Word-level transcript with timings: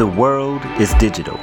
The 0.00 0.06
world 0.06 0.62
is 0.78 0.94
digital. 0.94 1.36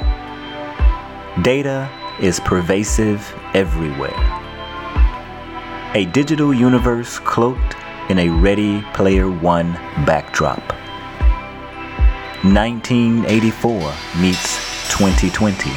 Data 1.42 1.88
is 2.20 2.40
pervasive 2.40 3.22
everywhere. 3.54 4.18
A 5.94 6.10
digital 6.12 6.52
universe 6.52 7.20
cloaked 7.20 7.76
in 8.08 8.18
a 8.18 8.28
Ready 8.28 8.82
Player 8.94 9.30
One 9.30 9.74
backdrop. 10.04 10.58
1984 12.42 13.94
meets 14.20 14.58
2020. 14.90 15.70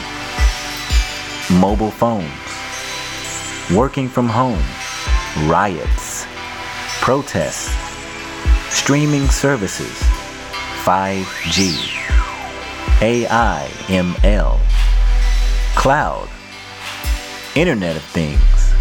Mobile 1.60 1.92
phones. 1.92 2.32
Working 3.78 4.10
from 4.10 4.28
home. 4.28 4.66
Riots. 5.48 6.26
Protests. 7.00 7.78
Streaming 8.74 9.28
services. 9.30 10.02
5G. 10.84 12.01
AI, 13.02 13.68
ML, 13.88 14.60
cloud, 15.76 16.30
Internet 17.56 17.96
of 17.96 18.04
Things, 18.04 18.74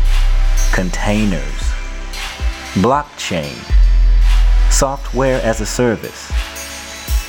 containers, 0.75 1.41
blockchain, 2.75 3.57
software 4.71 5.41
as 5.41 5.63
a 5.63 5.67
service, 5.67 6.29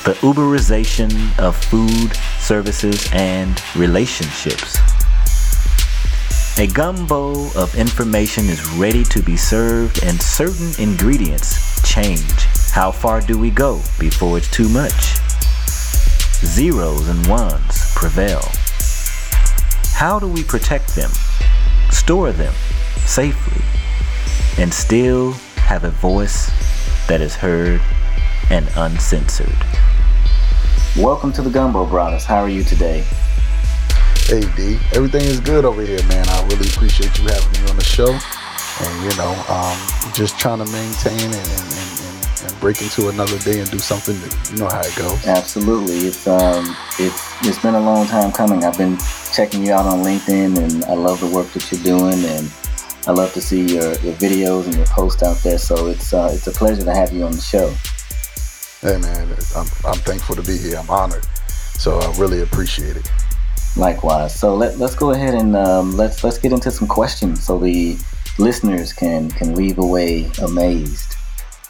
the 0.04 0.12
Uberization 0.20 1.10
of 1.38 1.56
food, 1.56 2.14
services, 2.38 3.08
and 3.14 3.58
relationships. 3.74 4.76
A 6.58 6.66
gumbo 6.66 7.46
of 7.58 7.74
information 7.74 8.50
is 8.50 8.68
ready 8.72 9.02
to 9.04 9.22
be 9.22 9.38
served, 9.38 10.04
and 10.04 10.20
certain 10.20 10.72
ingredients 10.78 11.80
change. 11.90 12.44
How 12.70 12.90
far 12.90 13.22
do 13.22 13.38
we 13.38 13.48
go 13.48 13.80
before 13.98 14.36
it's 14.36 14.50
too 14.50 14.68
much? 14.68 15.31
Zeros 16.44 17.08
and 17.08 17.24
ones 17.28 17.94
prevail. 17.94 18.42
How 19.94 20.18
do 20.18 20.26
we 20.26 20.42
protect 20.42 20.96
them, 20.96 21.10
store 21.90 22.32
them 22.32 22.52
safely, 23.06 23.62
and 24.58 24.74
still 24.74 25.32
have 25.54 25.84
a 25.84 25.90
voice 25.90 26.50
that 27.06 27.20
is 27.20 27.36
heard 27.36 27.80
and 28.50 28.68
uncensored? 28.76 29.54
Welcome 30.96 31.32
to 31.34 31.42
the 31.42 31.50
Gumbo 31.50 31.86
Broadus. 31.86 32.24
How 32.24 32.40
are 32.40 32.48
you 32.48 32.64
today? 32.64 33.04
Hey 34.26 34.42
D, 34.56 34.78
everything 34.94 35.22
is 35.22 35.38
good 35.38 35.64
over 35.64 35.80
here, 35.82 36.02
man. 36.08 36.28
I 36.28 36.42
really 36.48 36.68
appreciate 36.68 37.16
you 37.18 37.28
having 37.28 37.62
me 37.62 37.70
on 37.70 37.76
the 37.76 37.84
show, 37.84 38.10
and 38.10 39.04
you 39.04 39.16
know, 39.16 39.32
um, 39.48 39.78
just 40.12 40.40
trying 40.40 40.58
to 40.58 40.70
maintain 40.72 41.22
and, 41.22 41.34
and, 41.34 41.72
and 41.72 42.01
and 42.44 42.60
break 42.60 42.82
into 42.82 43.08
another 43.08 43.38
day 43.40 43.60
and 43.60 43.70
do 43.70 43.78
something 43.78 44.18
that 44.20 44.50
you 44.50 44.58
know 44.58 44.68
how 44.68 44.80
it 44.80 44.94
goes. 44.96 45.26
Absolutely, 45.26 46.08
it's 46.08 46.26
um, 46.26 46.76
it's 46.98 47.46
it's 47.46 47.60
been 47.62 47.74
a 47.74 47.80
long 47.80 48.06
time 48.06 48.32
coming. 48.32 48.64
I've 48.64 48.78
been 48.78 48.98
checking 49.32 49.64
you 49.64 49.72
out 49.72 49.86
on 49.86 50.02
LinkedIn, 50.02 50.58
and 50.58 50.84
I 50.84 50.94
love 50.94 51.20
the 51.20 51.28
work 51.28 51.48
that 51.52 51.70
you're 51.70 51.82
doing, 51.82 52.24
and 52.24 52.50
I 53.06 53.10
love 53.12 53.32
to 53.34 53.40
see 53.40 53.62
your, 53.74 53.94
your 54.00 54.14
videos 54.14 54.66
and 54.66 54.74
your 54.76 54.86
posts 54.86 55.22
out 55.22 55.36
there. 55.38 55.58
So 55.58 55.88
it's 55.88 56.12
uh, 56.12 56.30
it's 56.32 56.46
a 56.46 56.52
pleasure 56.52 56.84
to 56.84 56.94
have 56.94 57.12
you 57.12 57.24
on 57.24 57.32
the 57.32 57.40
show. 57.40 57.68
Hey 58.80 58.98
man, 59.00 59.28
I'm 59.56 59.66
I'm 59.84 60.00
thankful 60.00 60.36
to 60.36 60.42
be 60.42 60.56
here. 60.56 60.76
I'm 60.78 60.90
honored. 60.90 61.26
So 61.46 61.98
I 61.98 62.12
really 62.18 62.42
appreciate 62.42 62.96
it. 62.96 63.10
Likewise. 63.76 64.38
So 64.38 64.54
let, 64.54 64.78
let's 64.78 64.94
go 64.94 65.12
ahead 65.12 65.34
and 65.34 65.56
um, 65.56 65.96
let's 65.96 66.22
let's 66.22 66.38
get 66.38 66.52
into 66.52 66.70
some 66.70 66.86
questions 66.86 67.42
so 67.42 67.58
the 67.58 67.96
listeners 68.38 68.92
can 68.92 69.30
can 69.30 69.54
leave 69.54 69.78
away 69.78 70.30
amazed. 70.42 71.16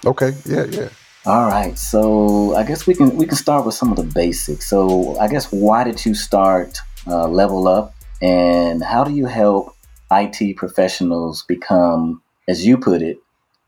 Okay. 0.05 0.33
Yeah. 0.45 0.65
Yeah. 0.65 0.89
All 1.25 1.47
right. 1.47 1.79
So 1.79 2.55
I 2.57 2.65
guess 2.65 2.87
we 2.87 2.95
can 2.95 3.17
we 3.17 3.27
can 3.27 3.37
start 3.37 3.65
with 3.65 3.75
some 3.75 3.91
of 3.91 3.97
the 3.97 4.03
basics. 4.03 4.69
So 4.69 5.17
I 5.19 5.29
guess 5.29 5.53
why 5.53 5.85
did 5.85 6.05
you 6.05 6.15
start 6.15 6.79
uh, 7.07 7.29
Level 7.29 7.69
Up, 7.69 7.95
and 8.21 8.83
how 8.83 9.05
do 9.05 9.13
you 9.13 9.27
help 9.27 9.77
IT 10.11 10.57
professionals 10.57 11.45
become, 11.45 12.23
as 12.49 12.67
you 12.67 12.77
put 12.77 13.03
it, 13.03 13.19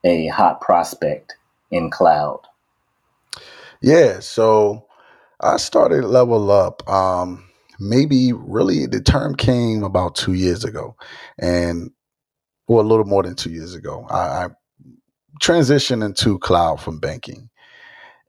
a 0.03 0.27
hot 0.29 0.61
prospect 0.61 1.37
in 1.71 1.91
cloud? 1.91 2.41
Yeah. 3.81 4.19
So 4.21 4.87
I 5.41 5.59
started 5.59 6.05
Level 6.05 6.51
Up. 6.51 6.89
Um, 6.89 7.45
maybe 7.79 8.33
really 8.33 8.87
the 8.87 9.01
term 9.01 9.37
came 9.37 9.85
about 9.85 10.17
two 10.17 10.35
years 10.35 10.65
ago, 10.65 10.97
and 11.39 11.93
or 12.67 12.77
well, 12.77 12.87
a 12.87 12.89
little 12.89 13.05
more 13.05 13.23
than 13.23 13.37
two 13.37 13.51
years 13.51 13.75
ago. 13.75 14.07
I, 14.11 14.17
I 14.17 14.49
transition 15.41 16.13
to 16.13 16.39
cloud 16.39 16.81
from 16.81 16.99
banking. 16.99 17.49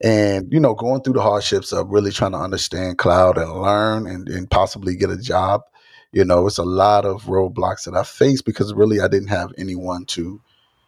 And 0.03 0.51
you 0.51 0.59
know 0.59 0.73
going 0.73 1.01
through 1.01 1.13
the 1.13 1.21
hardships 1.21 1.71
of 1.71 1.89
really 1.89 2.11
trying 2.11 2.33
to 2.33 2.37
understand 2.37 2.97
cloud 2.97 3.37
and 3.37 3.61
learn 3.61 4.07
and, 4.07 4.27
and 4.27 4.49
possibly 4.49 4.95
get 4.95 5.09
a 5.09 5.17
job 5.17 5.61
you 6.11 6.25
know 6.25 6.45
it's 6.47 6.57
a 6.57 6.63
lot 6.63 7.05
of 7.05 7.23
roadblocks 7.23 7.85
that 7.85 7.95
i 7.95 8.03
faced 8.03 8.43
because 8.43 8.73
really 8.73 8.99
i 8.99 9.07
didn't 9.07 9.29
have 9.29 9.53
anyone 9.57 10.03
to 10.05 10.41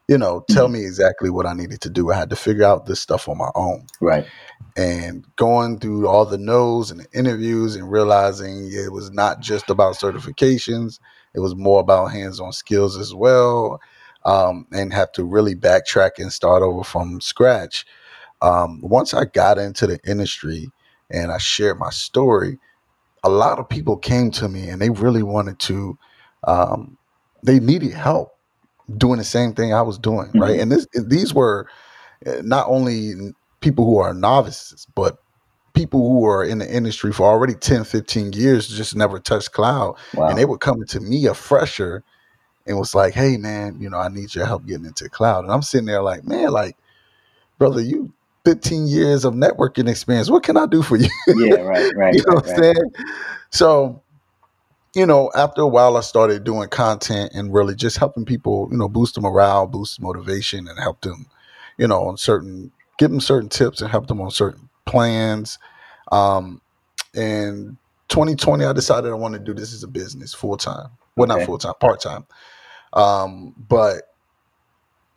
you 0.07 0.17
know 0.17 0.43
tell 0.49 0.65
mm-hmm. 0.65 0.73
me 0.73 0.85
exactly 0.85 1.29
what 1.29 1.45
i 1.45 1.53
needed 1.53 1.81
to 1.81 1.89
do. 1.89 2.11
I 2.11 2.15
had 2.15 2.29
to 2.29 2.35
figure 2.35 2.63
out 2.63 2.85
this 2.85 2.99
stuff 2.99 3.27
on 3.27 3.37
my 3.37 3.49
own. 3.55 3.85
Right. 3.99 4.25
And 4.75 5.25
going 5.35 5.79
through 5.79 6.07
all 6.07 6.25
the 6.25 6.37
no's 6.37 6.91
and 6.91 7.01
the 7.01 7.07
interviews 7.17 7.75
and 7.75 7.91
realizing 7.91 8.69
it 8.71 8.91
was 8.91 9.11
not 9.11 9.41
just 9.41 9.69
about 9.69 9.95
certifications. 9.95 10.99
It 11.33 11.39
was 11.39 11.55
more 11.55 11.79
about 11.79 12.11
hands-on 12.11 12.53
skills 12.53 12.97
as 12.97 13.13
well 13.13 13.79
um, 14.27 14.67
and 14.73 14.93
have 14.93 15.11
to 15.13 15.23
really 15.23 15.55
backtrack 15.55 16.11
and 16.19 16.31
start 16.31 16.61
over 16.61 16.83
from 16.83 17.21
scratch. 17.21 17.85
Um, 18.41 18.81
once 18.81 19.13
I 19.13 19.25
got 19.25 19.57
into 19.57 19.87
the 19.87 19.99
industry 20.05 20.69
and 21.09 21.31
I 21.31 21.37
shared 21.37 21.79
my 21.79 21.89
story, 21.89 22.59
a 23.23 23.29
lot 23.29 23.57
of 23.57 23.67
people 23.69 23.97
came 23.97 24.29
to 24.31 24.49
me 24.49 24.67
and 24.67 24.81
they 24.81 24.89
really 24.89 25.23
wanted 25.23 25.57
to, 25.59 25.97
um, 26.43 26.97
they 27.41 27.59
needed 27.59 27.93
help 27.93 28.37
doing 28.97 29.17
the 29.17 29.23
same 29.23 29.53
thing 29.53 29.73
I 29.73 29.81
was 29.81 29.97
doing, 29.97 30.27
mm-hmm. 30.27 30.41
right? 30.41 30.59
And 30.59 30.71
this, 30.71 30.85
these 30.93 31.33
were 31.33 31.67
eh, 32.25 32.41
not 32.43 32.67
only 32.67 33.13
people 33.61 33.85
who 33.85 33.97
are 33.97 34.13
novices, 34.13 34.85
but 34.93 35.19
people 35.73 36.01
who 36.01 36.25
are 36.25 36.43
in 36.43 36.57
the 36.57 36.69
industry 36.69 37.13
for 37.13 37.27
already 37.27 37.53
10, 37.53 37.85
15 37.85 38.33
years, 38.33 38.67
just 38.67 38.95
never 38.95 39.19
touched 39.19 39.53
cloud. 39.53 39.95
Wow. 40.15 40.27
And 40.27 40.37
they 40.37 40.45
were 40.45 40.57
coming 40.57 40.87
to 40.87 40.99
me, 40.99 41.27
a 41.27 41.33
fresher, 41.33 42.03
and 42.67 42.77
was 42.77 42.93
like, 42.95 43.13
"Hey, 43.13 43.37
man, 43.37 43.77
you 43.79 43.89
know, 43.89 43.97
I 43.97 44.09
need 44.09 44.35
your 44.35 44.45
help 44.45 44.65
getting 44.65 44.85
into 44.85 45.09
cloud." 45.09 45.43
And 45.43 45.53
I'm 45.53 45.61
sitting 45.61 45.87
there 45.87 46.01
like, 46.01 46.25
"Man, 46.25 46.51
like, 46.51 46.75
brother, 47.57 47.81
you 47.81 48.13
15 48.45 48.87
years 48.87 49.25
of 49.25 49.33
networking 49.33 49.89
experience. 49.89 50.29
What 50.29 50.43
can 50.43 50.57
I 50.57 50.65
do 50.65 50.81
for 50.81 50.97
you?" 50.97 51.09
Yeah, 51.35 51.61
right, 51.61 51.91
right. 51.95 52.13
you 52.13 52.23
know 52.27 52.35
right, 52.35 52.35
what 52.35 52.43
I'm 52.45 52.49
right. 52.49 52.75
saying? 52.75 52.91
So, 53.49 54.01
you 54.93 55.05
know, 55.05 55.31
after 55.35 55.61
a 55.61 55.67
while, 55.67 55.97
I 55.97 56.01
started 56.01 56.43
doing 56.43 56.69
content 56.69 57.31
and 57.33 57.53
really 57.53 57.75
just 57.75 57.97
helping 57.97 58.25
people, 58.25 58.67
you 58.71 58.77
know, 58.77 58.89
boost 58.89 59.15
the 59.15 59.21
morale, 59.21 59.67
boost 59.67 60.01
motivation, 60.01 60.67
and 60.67 60.79
help 60.79 61.01
them, 61.01 61.27
you 61.77 61.87
know, 61.87 62.05
on 62.05 62.17
certain, 62.17 62.71
give 62.97 63.11
them 63.11 63.21
certain 63.21 63.49
tips 63.49 63.81
and 63.81 63.91
help 63.91 64.07
them 64.07 64.21
on 64.21 64.31
certain 64.31 64.69
plans. 64.85 65.59
Um, 66.11 66.61
and 67.13 67.77
2020, 68.09 68.65
I 68.65 68.73
decided 68.73 69.11
I 69.11 69.15
wanted 69.15 69.39
to 69.39 69.43
do 69.43 69.53
this 69.53 69.73
as 69.73 69.83
a 69.83 69.87
business 69.87 70.33
full 70.33 70.57
time. 70.57 70.89
Well, 71.15 71.29
okay. 71.31 71.39
not 71.39 71.45
full 71.45 71.57
time, 71.57 71.73
part 71.79 72.01
time. 72.01 72.25
Um, 72.93 73.53
but 73.57 74.03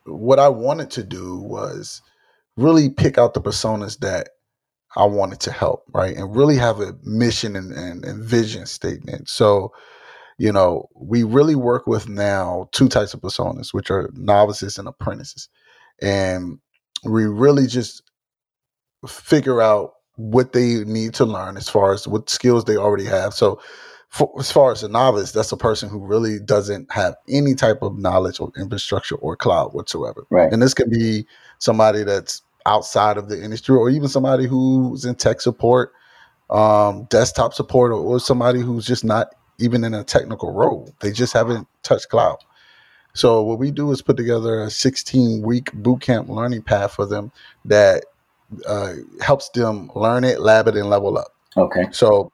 what 0.05 0.39
I 0.39 0.49
wanted 0.49 0.91
to 0.91 1.03
do 1.03 1.37
was 1.37 2.01
really 2.57 2.89
pick 2.89 3.17
out 3.17 3.33
the 3.33 3.41
personas 3.41 3.99
that 3.99 4.29
I 4.95 5.05
wanted 5.05 5.39
to 5.41 5.51
help, 5.51 5.85
right? 5.93 6.15
And 6.15 6.35
really 6.35 6.57
have 6.57 6.81
a 6.81 6.95
mission 7.03 7.55
and, 7.55 7.71
and, 7.71 8.03
and 8.03 8.23
vision 8.23 8.65
statement. 8.65 9.29
So, 9.29 9.71
you 10.37 10.51
know, 10.51 10.89
we 10.95 11.23
really 11.23 11.55
work 11.55 11.87
with 11.87 12.09
now 12.09 12.67
two 12.71 12.89
types 12.89 13.13
of 13.13 13.21
personas, 13.21 13.73
which 13.73 13.89
are 13.89 14.09
novices 14.13 14.77
and 14.77 14.87
apprentices. 14.87 15.47
And 16.01 16.59
we 17.05 17.25
really 17.25 17.67
just 17.67 18.03
figure 19.07 19.61
out 19.61 19.93
what 20.15 20.51
they 20.53 20.83
need 20.83 21.13
to 21.15 21.25
learn 21.25 21.57
as 21.57 21.69
far 21.69 21.93
as 21.93 22.07
what 22.07 22.29
skills 22.29 22.65
they 22.65 22.75
already 22.75 23.05
have. 23.05 23.33
So 23.33 23.61
for, 24.11 24.29
as 24.37 24.51
far 24.51 24.73
as 24.73 24.83
a 24.83 24.89
novice, 24.89 25.31
that's 25.31 25.53
a 25.53 25.57
person 25.57 25.87
who 25.87 25.97
really 25.97 26.37
doesn't 26.37 26.91
have 26.91 27.15
any 27.29 27.55
type 27.55 27.81
of 27.81 27.97
knowledge 27.97 28.41
or 28.41 28.51
infrastructure 28.57 29.15
or 29.15 29.37
cloud 29.37 29.73
whatsoever. 29.73 30.25
Right. 30.29 30.51
And 30.51 30.61
this 30.61 30.73
can 30.73 30.89
be 30.89 31.25
somebody 31.59 32.03
that's 32.03 32.41
outside 32.65 33.17
of 33.17 33.29
the 33.29 33.41
industry 33.41 33.75
or 33.77 33.89
even 33.89 34.09
somebody 34.09 34.47
who's 34.47 35.05
in 35.05 35.15
tech 35.15 35.39
support, 35.39 35.93
um, 36.49 37.05
desktop 37.05 37.53
support, 37.53 37.93
or, 37.93 38.01
or 38.01 38.19
somebody 38.19 38.59
who's 38.59 38.85
just 38.85 39.05
not 39.05 39.33
even 39.59 39.85
in 39.85 39.93
a 39.93 40.03
technical 40.03 40.51
role. 40.51 40.93
They 40.99 41.13
just 41.13 41.31
haven't 41.31 41.69
touched 41.81 42.09
cloud. 42.09 42.37
So 43.13 43.41
what 43.41 43.59
we 43.59 43.71
do 43.71 43.91
is 43.91 44.01
put 44.01 44.17
together 44.17 44.61
a 44.61 44.69
16 44.69 45.41
week 45.41 45.71
bootcamp 45.71 46.27
learning 46.27 46.63
path 46.63 46.93
for 46.95 47.05
them 47.05 47.31
that 47.63 48.03
uh, 48.67 48.93
helps 49.21 49.47
them 49.51 49.89
learn 49.95 50.25
it, 50.25 50.41
lab 50.41 50.67
it, 50.67 50.75
and 50.75 50.89
level 50.89 51.17
up. 51.17 51.33
Okay. 51.55 51.85
So 51.91 52.33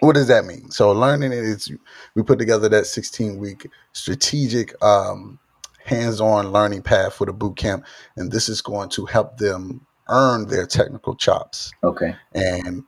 what 0.00 0.14
does 0.14 0.28
that 0.28 0.44
mean? 0.44 0.70
So 0.70 0.92
learning 0.92 1.32
it 1.32 1.38
is 1.38 1.70
we 2.14 2.22
put 2.22 2.38
together 2.38 2.68
that 2.68 2.86
16 2.86 3.38
week 3.38 3.68
strategic 3.92 4.82
um, 4.82 5.38
hands-on 5.84 6.52
learning 6.52 6.82
path 6.82 7.14
for 7.14 7.26
the 7.26 7.32
boot 7.32 7.56
camp, 7.56 7.84
and 8.16 8.32
this 8.32 8.48
is 8.48 8.60
going 8.60 8.88
to 8.90 9.06
help 9.06 9.38
them 9.38 9.86
earn 10.08 10.46
their 10.46 10.66
technical 10.66 11.14
chops. 11.14 11.72
Okay. 11.84 12.14
And 12.34 12.84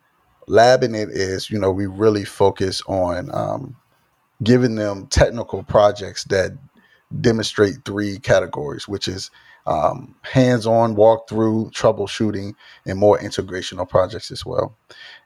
labbing 0.48 0.96
it 0.96 1.10
is, 1.10 1.50
you 1.50 1.58
know, 1.58 1.70
we 1.70 1.86
really 1.86 2.24
focus 2.24 2.82
on 2.86 3.30
um, 3.34 3.76
giving 4.42 4.74
them 4.74 5.06
technical 5.06 5.62
projects 5.62 6.24
that 6.24 6.56
demonstrate 7.20 7.84
three 7.84 8.18
categories, 8.18 8.88
which 8.88 9.06
is 9.06 9.30
um, 9.66 10.14
hands-on 10.22 10.96
walkthrough, 10.96 11.70
troubleshooting, 11.72 12.54
and 12.86 12.98
more 12.98 13.18
integrational 13.18 13.88
projects 13.88 14.30
as 14.30 14.44
well. 14.44 14.76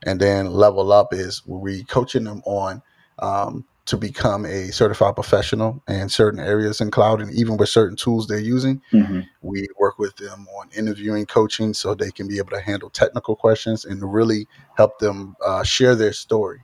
And 0.04 0.20
then 0.20 0.50
level 0.50 0.92
up 0.92 1.12
is 1.12 1.42
we 1.46 1.84
coaching 1.84 2.24
them 2.24 2.42
on 2.44 2.82
um, 3.18 3.64
to 3.86 3.96
become 3.96 4.44
a 4.44 4.72
certified 4.72 5.14
professional 5.14 5.82
in 5.88 6.08
certain 6.08 6.40
areas 6.40 6.80
in 6.80 6.90
cloud 6.90 7.20
and 7.20 7.32
even 7.32 7.56
with 7.56 7.68
certain 7.68 7.96
tools 7.96 8.26
they're 8.26 8.38
using. 8.38 8.82
Mm-hmm. 8.92 9.20
We 9.42 9.68
work 9.78 9.98
with 9.98 10.16
them 10.16 10.46
on 10.58 10.68
interviewing 10.76 11.24
coaching 11.26 11.72
so 11.72 11.94
they 11.94 12.10
can 12.10 12.26
be 12.28 12.38
able 12.38 12.50
to 12.50 12.60
handle 12.60 12.90
technical 12.90 13.36
questions 13.36 13.84
and 13.84 14.12
really 14.12 14.48
help 14.76 14.98
them 14.98 15.36
uh, 15.44 15.62
share 15.62 15.94
their 15.94 16.12
story. 16.12 16.62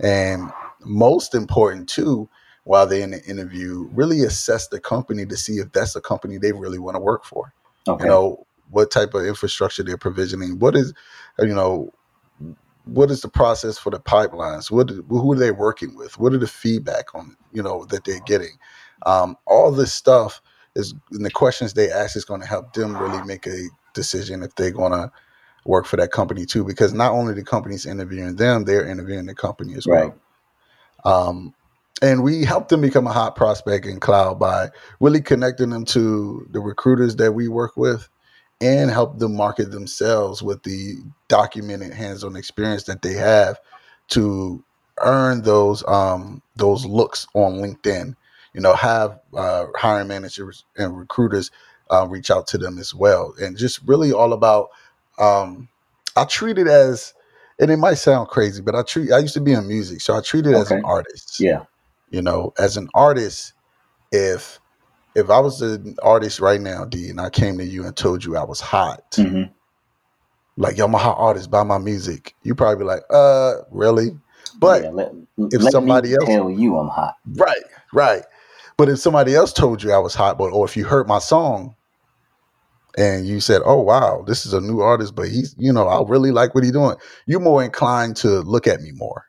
And 0.00 0.50
most 0.84 1.34
important, 1.34 1.88
too, 1.88 2.28
while 2.64 2.86
they're 2.86 3.02
in 3.02 3.10
the 3.10 3.24
interview, 3.24 3.88
really 3.92 4.22
assess 4.22 4.68
the 4.68 4.80
company 4.80 5.26
to 5.26 5.36
see 5.36 5.54
if 5.54 5.72
that's 5.72 5.96
a 5.96 6.00
company 6.00 6.38
they 6.38 6.52
really 6.52 6.78
want 6.78 6.94
to 6.94 7.00
work 7.00 7.24
for. 7.24 7.52
Okay. 7.88 8.04
You 8.04 8.10
know, 8.10 8.46
what 8.70 8.90
type 8.90 9.14
of 9.14 9.26
infrastructure 9.26 9.82
they're 9.82 9.98
provisioning, 9.98 10.58
what 10.58 10.76
is, 10.76 10.94
you 11.38 11.54
know, 11.54 11.92
what 12.84 13.10
is 13.10 13.20
the 13.20 13.28
process 13.28 13.78
for 13.78 13.90
the 13.90 14.00
pipelines? 14.00 14.70
What 14.70 14.90
who 14.90 15.32
are 15.32 15.36
they 15.36 15.50
working 15.50 15.96
with? 15.96 16.18
What 16.18 16.32
are 16.32 16.38
the 16.38 16.46
feedback 16.46 17.14
on 17.14 17.36
you 17.52 17.62
know 17.62 17.84
that 17.86 18.04
they're 18.04 18.20
getting? 18.20 18.58
Um, 19.06 19.36
all 19.46 19.70
this 19.70 19.92
stuff 19.92 20.40
is 20.74 20.94
the 21.10 21.30
questions 21.30 21.74
they 21.74 21.90
ask 21.90 22.16
is 22.16 22.24
going 22.24 22.40
to 22.40 22.46
help 22.46 22.72
them 22.72 22.96
really 22.96 23.22
make 23.24 23.46
a 23.46 23.68
decision 23.94 24.42
if 24.42 24.54
they're 24.54 24.70
going 24.70 24.92
to 24.92 25.12
work 25.64 25.86
for 25.86 25.96
that 25.96 26.10
company 26.10 26.44
too. 26.44 26.64
Because 26.64 26.92
not 26.92 27.12
only 27.12 27.34
the 27.34 27.44
company's 27.44 27.86
interviewing 27.86 28.36
them, 28.36 28.64
they're 28.64 28.88
interviewing 28.88 29.26
the 29.26 29.34
company 29.34 29.74
as 29.74 29.86
right. 29.86 30.12
well. 31.04 31.28
Um, 31.28 31.54
and 32.02 32.24
we 32.24 32.44
help 32.44 32.68
them 32.68 32.80
become 32.80 33.06
a 33.06 33.12
hot 33.12 33.36
prospect 33.36 33.86
in 33.86 34.00
cloud 34.00 34.38
by 34.38 34.68
really 35.00 35.20
connecting 35.20 35.70
them 35.70 35.84
to 35.86 36.46
the 36.50 36.60
recruiters 36.60 37.16
that 37.16 37.32
we 37.32 37.46
work 37.48 37.76
with 37.76 38.08
and 38.60 38.90
help 38.90 39.18
them 39.18 39.36
market 39.36 39.70
themselves 39.70 40.42
with 40.42 40.62
the 40.64 40.96
documented 41.28 41.94
hands-on 41.94 42.36
experience 42.36 42.84
that 42.84 43.02
they 43.02 43.14
have 43.14 43.58
to 44.08 44.62
earn 44.98 45.42
those 45.42 45.84
um, 45.88 46.42
those 46.56 46.84
looks 46.84 47.26
on 47.34 47.54
LinkedIn. 47.54 48.14
You 48.52 48.60
know, 48.60 48.74
have 48.74 49.18
uh, 49.34 49.66
hiring 49.76 50.08
managers 50.08 50.64
and 50.76 50.98
recruiters 50.98 51.50
uh, 51.90 52.06
reach 52.06 52.30
out 52.30 52.46
to 52.48 52.58
them 52.58 52.78
as 52.78 52.94
well, 52.94 53.34
and 53.40 53.56
just 53.56 53.80
really 53.86 54.12
all 54.12 54.32
about. 54.32 54.68
Um, 55.18 55.68
I 56.16 56.24
treat 56.24 56.58
it 56.58 56.66
as, 56.66 57.14
and 57.58 57.70
it 57.70 57.78
might 57.78 57.94
sound 57.94 58.28
crazy, 58.28 58.60
but 58.60 58.74
I 58.74 58.82
treat. 58.82 59.10
I 59.10 59.18
used 59.18 59.34
to 59.34 59.40
be 59.40 59.52
in 59.52 59.66
music, 59.66 60.02
so 60.02 60.14
I 60.14 60.20
treat 60.20 60.46
it 60.46 60.50
okay. 60.50 60.60
as 60.60 60.70
an 60.70 60.84
artist. 60.84 61.40
Yeah, 61.40 61.64
you 62.12 62.22
know, 62.22 62.52
as 62.58 62.76
an 62.76 62.88
artist, 62.94 63.54
if 64.12 64.60
if 65.14 65.30
I 65.30 65.40
was 65.40 65.60
an 65.60 65.96
artist 66.02 66.40
right 66.40 66.60
now, 66.60 66.84
D, 66.84 67.08
and 67.08 67.20
I 67.20 67.30
came 67.30 67.58
to 67.58 67.64
you 67.64 67.84
and 67.84 67.96
told 67.96 68.24
you 68.24 68.36
I 68.36 68.44
was 68.44 68.60
hot, 68.60 69.10
mm-hmm. 69.12 69.50
like 70.56 70.76
yo, 70.76 70.84
I'm 70.84 70.94
a 70.94 70.98
hot 70.98 71.16
artist, 71.18 71.50
buy 71.50 71.64
my 71.64 71.78
music, 71.78 72.34
you 72.42 72.54
probably 72.54 72.76
be 72.76 72.84
like, 72.84 73.02
uh, 73.10 73.54
really? 73.70 74.10
But 74.58 74.82
yeah, 74.82 74.90
let, 74.90 75.12
if 75.38 75.62
let 75.62 75.72
somebody 75.72 76.14
else 76.14 76.26
tell 76.26 76.50
you 76.50 76.76
I'm 76.76 76.88
hot, 76.88 77.16
right, 77.34 77.64
right. 77.92 78.22
But 78.76 78.88
if 78.88 78.98
somebody 78.98 79.34
else 79.34 79.52
told 79.52 79.82
you 79.82 79.92
I 79.92 79.98
was 79.98 80.14
hot, 80.14 80.38
but 80.38 80.52
or 80.52 80.64
if 80.66 80.76
you 80.76 80.84
heard 80.84 81.08
my 81.08 81.18
song 81.18 81.74
and 82.98 83.26
you 83.26 83.40
said, 83.40 83.62
"Oh 83.64 83.80
wow, 83.80 84.24
this 84.26 84.44
is 84.44 84.52
a 84.52 84.60
new 84.60 84.80
artist, 84.80 85.14
but 85.14 85.28
he's 85.28 85.54
you 85.58 85.72
know 85.72 85.88
I 85.88 86.06
really 86.06 86.30
like 86.30 86.54
what 86.54 86.64
he's 86.64 86.72
doing," 86.72 86.96
you're 87.26 87.40
more 87.40 87.62
inclined 87.62 88.16
to 88.16 88.40
look 88.40 88.66
at 88.66 88.82
me 88.82 88.92
more. 88.92 89.26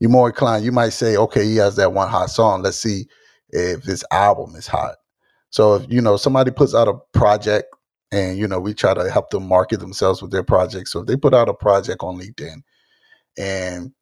You're 0.00 0.10
more 0.10 0.28
inclined. 0.28 0.64
You 0.64 0.72
might 0.72 0.90
say, 0.90 1.16
"Okay, 1.16 1.44
he 1.44 1.56
has 1.56 1.76
that 1.76 1.92
one 1.92 2.08
hot 2.08 2.30
song. 2.30 2.62
Let's 2.62 2.78
see 2.78 3.06
if 3.50 3.82
this 3.82 4.04
album 4.10 4.56
is 4.56 4.66
hot. 4.66 4.96
So 5.50 5.74
if 5.76 5.86
you 5.92 6.00
know 6.00 6.16
somebody 6.16 6.50
puts 6.50 6.74
out 6.74 6.88
a 6.88 6.94
project 7.12 7.74
and 8.12 8.38
you 8.38 8.48
know 8.48 8.60
we 8.60 8.74
try 8.74 8.94
to 8.94 9.10
help 9.10 9.30
them 9.30 9.46
market 9.46 9.80
themselves 9.80 10.22
with 10.22 10.30
their 10.30 10.42
project. 10.44 10.88
So 10.88 11.00
if 11.00 11.06
they 11.06 11.16
put 11.16 11.34
out 11.34 11.48
a 11.48 11.54
project 11.54 12.02
on 12.02 12.18
LinkedIn 12.18 12.62
and 13.38 13.92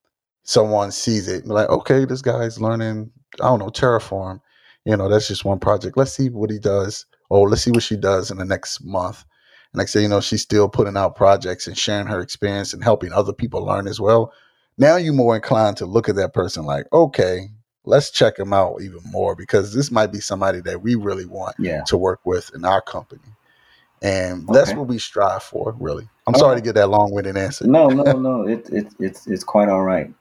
someone 0.44 0.90
sees 0.92 1.28
it, 1.28 1.46
like, 1.46 1.68
okay, 1.68 2.04
this 2.04 2.22
guy's 2.22 2.60
learning, 2.60 3.10
I 3.40 3.46
don't 3.48 3.58
know, 3.58 3.66
Terraform. 3.68 4.40
You 4.84 4.96
know, 4.96 5.08
that's 5.08 5.28
just 5.28 5.44
one 5.44 5.58
project. 5.58 5.96
Let's 5.96 6.12
see 6.12 6.30
what 6.30 6.50
he 6.50 6.58
does. 6.58 7.04
Oh, 7.30 7.42
let's 7.42 7.62
see 7.62 7.70
what 7.70 7.82
she 7.82 7.96
does 7.96 8.30
in 8.30 8.38
the 8.38 8.44
next 8.46 8.82
month. 8.84 9.24
And 9.72 9.78
like 9.78 9.86
I 9.86 9.90
say, 9.90 10.02
you 10.02 10.08
know, 10.08 10.20
she's 10.22 10.42
still 10.42 10.68
putting 10.68 10.96
out 10.96 11.16
projects 11.16 11.66
and 11.66 11.76
sharing 11.76 12.06
her 12.06 12.20
experience 12.20 12.72
and 12.72 12.82
helping 12.82 13.12
other 13.12 13.34
people 13.34 13.64
learn 13.64 13.86
as 13.86 14.00
well. 14.00 14.32
Now 14.78 14.96
you're 14.96 15.12
more 15.12 15.34
inclined 15.34 15.76
to 15.78 15.86
look 15.86 16.08
at 16.08 16.16
that 16.16 16.32
person 16.32 16.64
like, 16.64 16.86
okay, 16.92 17.48
let's 17.84 18.10
check 18.10 18.36
them 18.36 18.52
out 18.52 18.80
even 18.80 19.00
more 19.10 19.34
because 19.34 19.74
this 19.74 19.90
might 19.90 20.12
be 20.12 20.20
somebody 20.20 20.60
that 20.60 20.82
we 20.82 20.94
really 20.94 21.26
want 21.26 21.56
yeah. 21.58 21.82
to 21.88 21.96
work 21.96 22.20
with 22.24 22.50
in 22.54 22.64
our 22.64 22.80
company. 22.80 23.22
And 24.00 24.46
that's 24.46 24.72
what 24.72 24.86
we 24.86 24.98
strive 24.98 25.42
for, 25.42 25.74
really. 25.80 26.08
I'm 26.26 26.34
sorry 26.34 26.56
to 26.56 26.62
get 26.62 26.76
that 26.76 26.88
long-winded 26.88 27.36
answer. 27.36 27.66
No, 27.66 27.88
no, 27.88 28.12
no. 28.12 28.46
It, 28.46 28.70
it, 28.70 28.86
it's 29.00 29.26
it's 29.26 29.42
quite 29.42 29.68
all 29.68 29.82
right. 29.82 30.12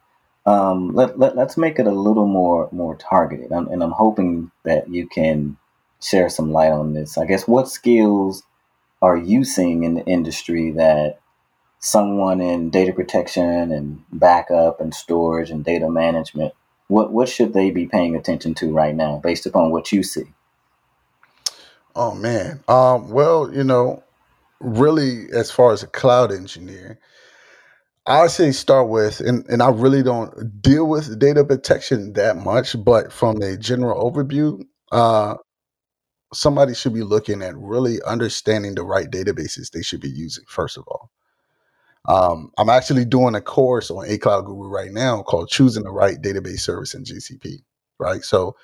Um, 0.48 0.96
let, 0.96 1.20
let, 1.20 1.36
let's 1.36 1.58
make 1.58 1.78
it 1.78 1.86
a 1.86 1.92
little 1.92 2.26
more 2.26 2.70
more 2.72 2.96
targeted. 2.96 3.52
I'm, 3.52 3.68
and 3.68 3.84
I'm 3.84 3.92
hoping 3.92 4.50
that 4.64 4.90
you 4.90 5.08
can 5.08 5.58
share 6.02 6.30
some 6.30 6.52
light 6.52 6.72
on 6.72 6.94
this. 6.94 7.20
I 7.20 7.26
guess 7.26 7.48
what 7.48 7.70
skills 7.70 8.42
are 9.04 9.18
you 9.18 9.44
seeing 9.44 9.84
in 9.84 9.94
the 9.94 10.06
industry 10.06 10.72
that 10.72 11.20
someone 11.80 12.42
in 12.42 12.70
data 12.70 12.92
protection 12.94 13.72
and 13.72 14.04
backup 14.12 14.82
and 14.82 14.94
storage 14.94 15.50
and 15.52 15.64
data 15.64 15.90
management 15.90 16.54
what 16.88 17.12
what 17.12 17.30
should 17.30 17.54
they 17.54 17.70
be 17.70 17.86
paying 17.86 18.16
attention 18.16 18.54
to 18.56 18.74
right 18.74 18.96
now, 18.96 19.18
based 19.18 19.46
upon 19.46 19.72
what 19.72 19.92
you 19.92 20.04
see? 20.04 20.34
Oh 21.96 22.14
man. 22.16 22.64
Um, 22.68 23.10
well, 23.10 23.54
you 23.54 23.64
know, 23.64 24.04
really, 24.60 25.28
as 25.34 25.52
far 25.52 25.74
as 25.74 25.84
a 25.84 25.88
cloud 25.88 26.32
engineer, 26.32 27.00
I 28.06 28.28
say 28.28 28.52
start 28.52 28.88
with, 28.88 29.20
and, 29.20 29.46
and 29.50 29.62
I 29.62 29.70
really 29.70 30.04
don't 30.04 30.62
deal 30.62 30.88
with 30.88 31.20
data 31.20 31.44
protection 31.44 32.14
that 32.14 32.38
much, 32.38 32.82
but 32.86 33.12
from 33.12 33.42
a 33.42 33.58
general 33.58 34.10
overview, 34.10 34.64
uh, 34.92 35.36
somebody 36.34 36.74
should 36.74 36.94
be 36.94 37.04
looking 37.04 37.42
at 37.42 37.58
really 37.58 38.02
understanding 38.04 38.76
the 38.76 38.84
right 38.84 39.10
databases 39.10 39.72
they 39.72 39.82
should 39.82 40.02
be 40.02 40.10
using, 40.10 40.46
first 40.48 40.78
of 40.78 40.86
all. 40.88 41.10
Um, 42.08 42.52
I'm 42.58 42.70
actually 42.70 43.06
doing 43.06 43.36
a 43.36 43.42
course 43.42 43.92
on 43.92 44.06
A 44.08 44.18
Cloud 44.18 44.46
Guru 44.46 44.70
right 44.70 44.92
now 44.92 45.24
called 45.24 45.50
Choosing 45.50 45.84
the 45.84 45.92
Right 45.92 46.18
Database 46.22 46.62
Service 46.62 46.94
in 46.94 47.04
GCP, 47.04 47.60
right? 48.00 48.24
So 48.24 48.56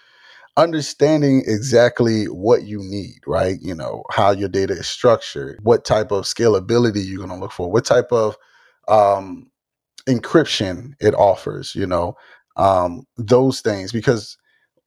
understanding 0.57 1.43
exactly 1.47 2.25
what 2.25 2.63
you 2.63 2.79
need, 2.79 3.19
right? 3.25 3.57
You 3.61 3.75
know, 3.75 4.03
how 4.11 4.31
your 4.31 4.49
data 4.49 4.73
is 4.73 4.87
structured, 4.87 5.59
what 5.63 5.85
type 5.85 6.11
of 6.11 6.25
scalability 6.25 7.05
you're 7.05 7.17
going 7.17 7.29
to 7.29 7.35
look 7.35 7.51
for, 7.51 7.71
what 7.71 7.85
type 7.85 8.11
of 8.11 8.37
um, 8.87 9.49
encryption 10.07 10.93
it 10.99 11.15
offers, 11.15 11.75
you 11.75 11.87
know, 11.87 12.15
um, 12.57 13.05
those 13.17 13.61
things. 13.61 13.91
Because 13.91 14.37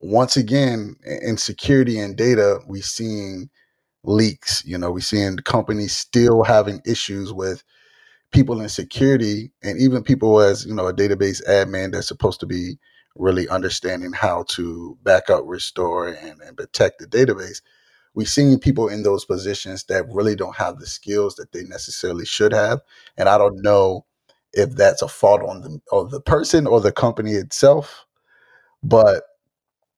once 0.01 0.37
again, 0.37 0.95
in 1.05 1.37
security 1.37 1.99
and 1.99 2.15
data, 2.15 2.59
we're 2.67 2.81
seeing 2.81 3.49
leaks, 4.03 4.63
you 4.65 4.77
know, 4.77 4.91
we're 4.91 5.01
seeing 5.01 5.37
companies 5.37 5.95
still 5.95 6.43
having 6.43 6.81
issues 6.85 7.33
with 7.33 7.63
people 8.31 8.61
in 8.61 8.69
security 8.69 9.51
and 9.63 9.79
even 9.79 10.03
people 10.03 10.39
as 10.41 10.65
you 10.65 10.73
know 10.73 10.87
a 10.87 10.93
database 10.93 11.45
admin 11.47 11.91
that's 11.91 12.07
supposed 12.07 12.39
to 12.39 12.45
be 12.45 12.77
really 13.15 13.49
understanding 13.49 14.13
how 14.13 14.43
to 14.47 14.97
back 15.03 15.29
up 15.29 15.43
restore 15.45 16.07
and, 16.07 16.41
and 16.41 16.57
protect 16.57 16.99
the 16.99 17.07
database 17.07 17.61
we've 18.13 18.29
seen 18.29 18.59
people 18.59 18.89
in 18.89 19.03
those 19.03 19.25
positions 19.25 19.85
that 19.85 20.05
really 20.11 20.35
don't 20.35 20.55
have 20.55 20.79
the 20.79 20.87
skills 20.87 21.35
that 21.35 21.51
they 21.51 21.63
necessarily 21.63 22.25
should 22.25 22.53
have. 22.53 22.81
And 23.17 23.29
i 23.29 23.37
don't 23.37 23.61
know 23.61 24.05
if 24.53 24.71
that's 24.71 25.01
a 25.01 25.07
fault 25.07 25.41
on 25.43 25.61
the, 25.61 25.79
of 25.91 26.11
the 26.11 26.21
person 26.21 26.67
or 26.67 26.81
the 26.81 26.91
company 26.91 27.33
itself 27.33 28.05
but 28.83 29.23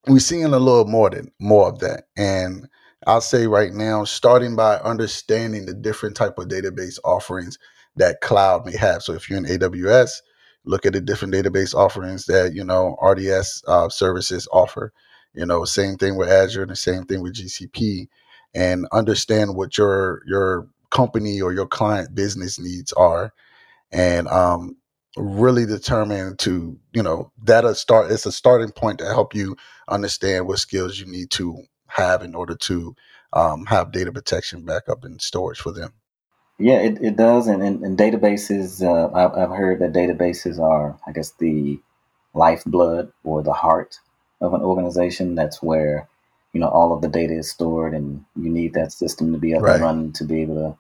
we're 0.08 0.20
seeing 0.20 0.46
a 0.46 0.50
little 0.50 0.86
more 0.86 1.10
than 1.10 1.32
more 1.40 1.70
of 1.70 1.80
that. 1.80 2.06
And 2.18 2.68
i'll 3.08 3.22
say 3.22 3.48
right 3.48 3.74
now 3.74 4.04
starting 4.04 4.56
by 4.56 4.76
understanding 4.78 5.66
the 5.66 5.74
different 5.74 6.18
type 6.18 6.38
of 6.38 6.48
database 6.48 7.00
offerings 7.06 7.58
that 7.96 8.22
cloud 8.22 8.66
may 8.66 8.76
have. 8.78 9.04
So 9.04 9.14
if 9.14 9.30
you're 9.30 9.40
in 9.40 9.46
AWS, 9.46 10.12
look 10.66 10.86
at 10.86 10.94
the 10.94 11.02
different 11.02 11.34
database 11.34 11.74
offerings 11.74 12.26
that 12.26 12.54
you 12.54 12.64
know 12.64 12.98
RDS 13.02 13.64
uh, 13.68 13.90
services 13.90 14.48
offer. 14.52 14.94
You 15.34 15.46
know, 15.46 15.66
same 15.66 15.96
thing 15.98 16.18
with 16.18 16.30
Azure 16.30 16.64
and 16.64 16.72
the 16.72 16.76
same 16.76 17.04
thing 17.06 17.22
with 17.22 17.36
GCP, 17.36 18.08
and 18.54 18.88
understand 18.92 19.56
what 19.56 19.78
your 19.78 20.22
your 20.28 20.68
company 20.90 21.42
or 21.42 21.54
your 21.54 21.68
client 21.68 22.16
business 22.16 22.60
needs 22.60 22.92
are, 22.94 23.34
and 23.92 24.28
um, 24.28 24.76
really 25.18 25.66
determine 25.66 26.38
to 26.38 26.78
you 26.94 27.04
know 27.04 27.32
that 27.44 27.66
a 27.66 27.76
start. 27.76 28.12
It's 28.12 28.26
a 28.26 28.32
starting 28.32 28.72
point 28.72 29.00
to 29.00 29.06
help 29.06 29.36
you 29.36 29.56
understand 29.88 30.48
what 30.48 30.60
skills 30.60 31.00
you 31.00 31.06
need 31.06 31.32
to 31.32 31.64
have 31.88 32.24
in 32.24 32.36
order 32.36 32.56
to 32.56 32.96
um, 33.34 33.66
have 33.68 33.92
data 33.92 34.12
protection 34.12 34.66
backup 34.66 35.04
and 35.04 35.22
storage 35.22 35.60
for 35.60 35.72
them. 35.74 35.94
Yeah, 36.60 36.80
it, 36.80 37.02
it 37.02 37.16
does. 37.16 37.48
And, 37.48 37.64
and, 37.64 37.84
and 37.84 37.98
databases, 37.98 38.84
uh, 38.84 39.12
I've, 39.14 39.32
I've 39.34 39.58
heard 39.58 39.80
that 39.80 39.94
databases 39.94 40.60
are, 40.60 40.98
I 41.08 41.14
guess, 41.14 41.32
the 41.32 41.80
lifeblood 42.34 43.12
or 43.24 43.42
the 43.42 43.54
heart 43.54 44.00
of 44.42 44.54
an 44.54 44.62
organization. 44.62 45.36
That's 45.36 45.64
where, 45.64 46.08
you 46.52 46.60
know, 46.60 46.68
all 46.68 46.94
of 46.94 47.02
the 47.02 47.08
data 47.08 47.34
is 47.34 47.50
stored 47.50 47.94
and 47.94 48.26
you 48.36 48.50
need 48.50 48.74
that 48.74 48.92
system 48.92 49.32
to 49.32 49.40
be 49.40 49.56
up 49.56 49.62
Right. 49.62 49.76
and 49.76 49.84
running 49.84 50.12
to 50.14 50.26
be 50.26 50.42
able 50.42 50.56
to, 50.56 50.78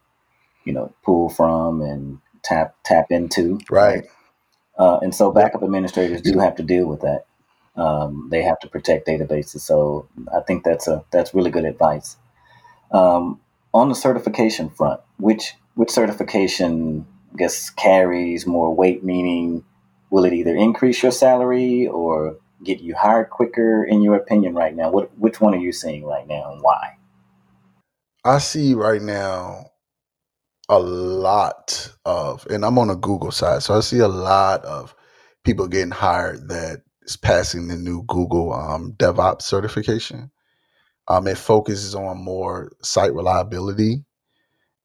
you 0.65 0.73
know, 0.73 0.93
pull 1.03 1.29
from 1.29 1.81
and 1.81 2.19
tap 2.43 2.75
tap 2.83 3.07
into. 3.09 3.59
Right. 3.69 4.05
Uh, 4.77 4.99
and 5.01 5.15
so 5.15 5.31
backup 5.31 5.63
administrators 5.63 6.21
do 6.21 6.39
have 6.39 6.55
to 6.55 6.63
deal 6.63 6.87
with 6.87 7.01
that. 7.01 7.25
Um, 7.75 8.27
they 8.31 8.41
have 8.43 8.59
to 8.59 8.67
protect 8.67 9.07
databases. 9.07 9.61
So 9.61 10.07
I 10.35 10.41
think 10.41 10.63
that's 10.63 10.87
a 10.87 11.03
that's 11.11 11.33
really 11.33 11.51
good 11.51 11.65
advice. 11.65 12.17
Um, 12.91 13.39
on 13.73 13.89
the 13.89 13.95
certification 13.95 14.69
front, 14.69 14.99
which 15.17 15.53
which 15.79 15.91
certification 15.91 17.07
I 17.33 17.37
guess 17.37 17.69
carries 17.69 18.45
more 18.45 18.75
weight? 18.75 19.01
Meaning, 19.01 19.63
will 20.09 20.25
it 20.25 20.33
either 20.33 20.53
increase 20.53 21.01
your 21.01 21.13
salary 21.13 21.87
or 21.87 22.35
get 22.65 22.81
you 22.81 22.95
hired 22.95 23.29
quicker? 23.29 23.85
In 23.85 24.01
your 24.01 24.15
opinion, 24.15 24.55
right 24.55 24.75
now, 24.75 24.91
what 24.91 25.17
which 25.17 25.39
one 25.39 25.53
are 25.53 25.59
you 25.59 25.71
seeing 25.71 26.03
right 26.03 26.27
now, 26.27 26.51
and 26.51 26.61
why? 26.61 26.97
I 28.25 28.39
see 28.39 28.73
right 28.73 29.01
now 29.01 29.67
a 30.67 30.79
lot 30.79 31.93
of, 32.03 32.45
and 32.49 32.65
I'm 32.65 32.77
on 32.77 32.89
a 32.89 32.97
Google 32.97 33.31
side, 33.31 33.63
so 33.63 33.73
I 33.73 33.79
see 33.79 33.99
a 33.99 34.09
lot 34.09 34.65
of 34.65 34.93
people 35.45 35.69
getting 35.69 35.91
hired 35.91 36.49
that 36.49 36.81
is 37.03 37.15
passing 37.15 37.69
the 37.69 37.77
new 37.77 38.03
Google 38.03 38.51
um, 38.51 38.95
DevOps 38.97 39.43
certification. 39.43 40.29
Um, 41.07 41.25
it 41.25 41.37
focuses 41.37 41.95
on 41.95 42.21
more 42.21 42.73
site 42.81 43.13
reliability, 43.13 44.03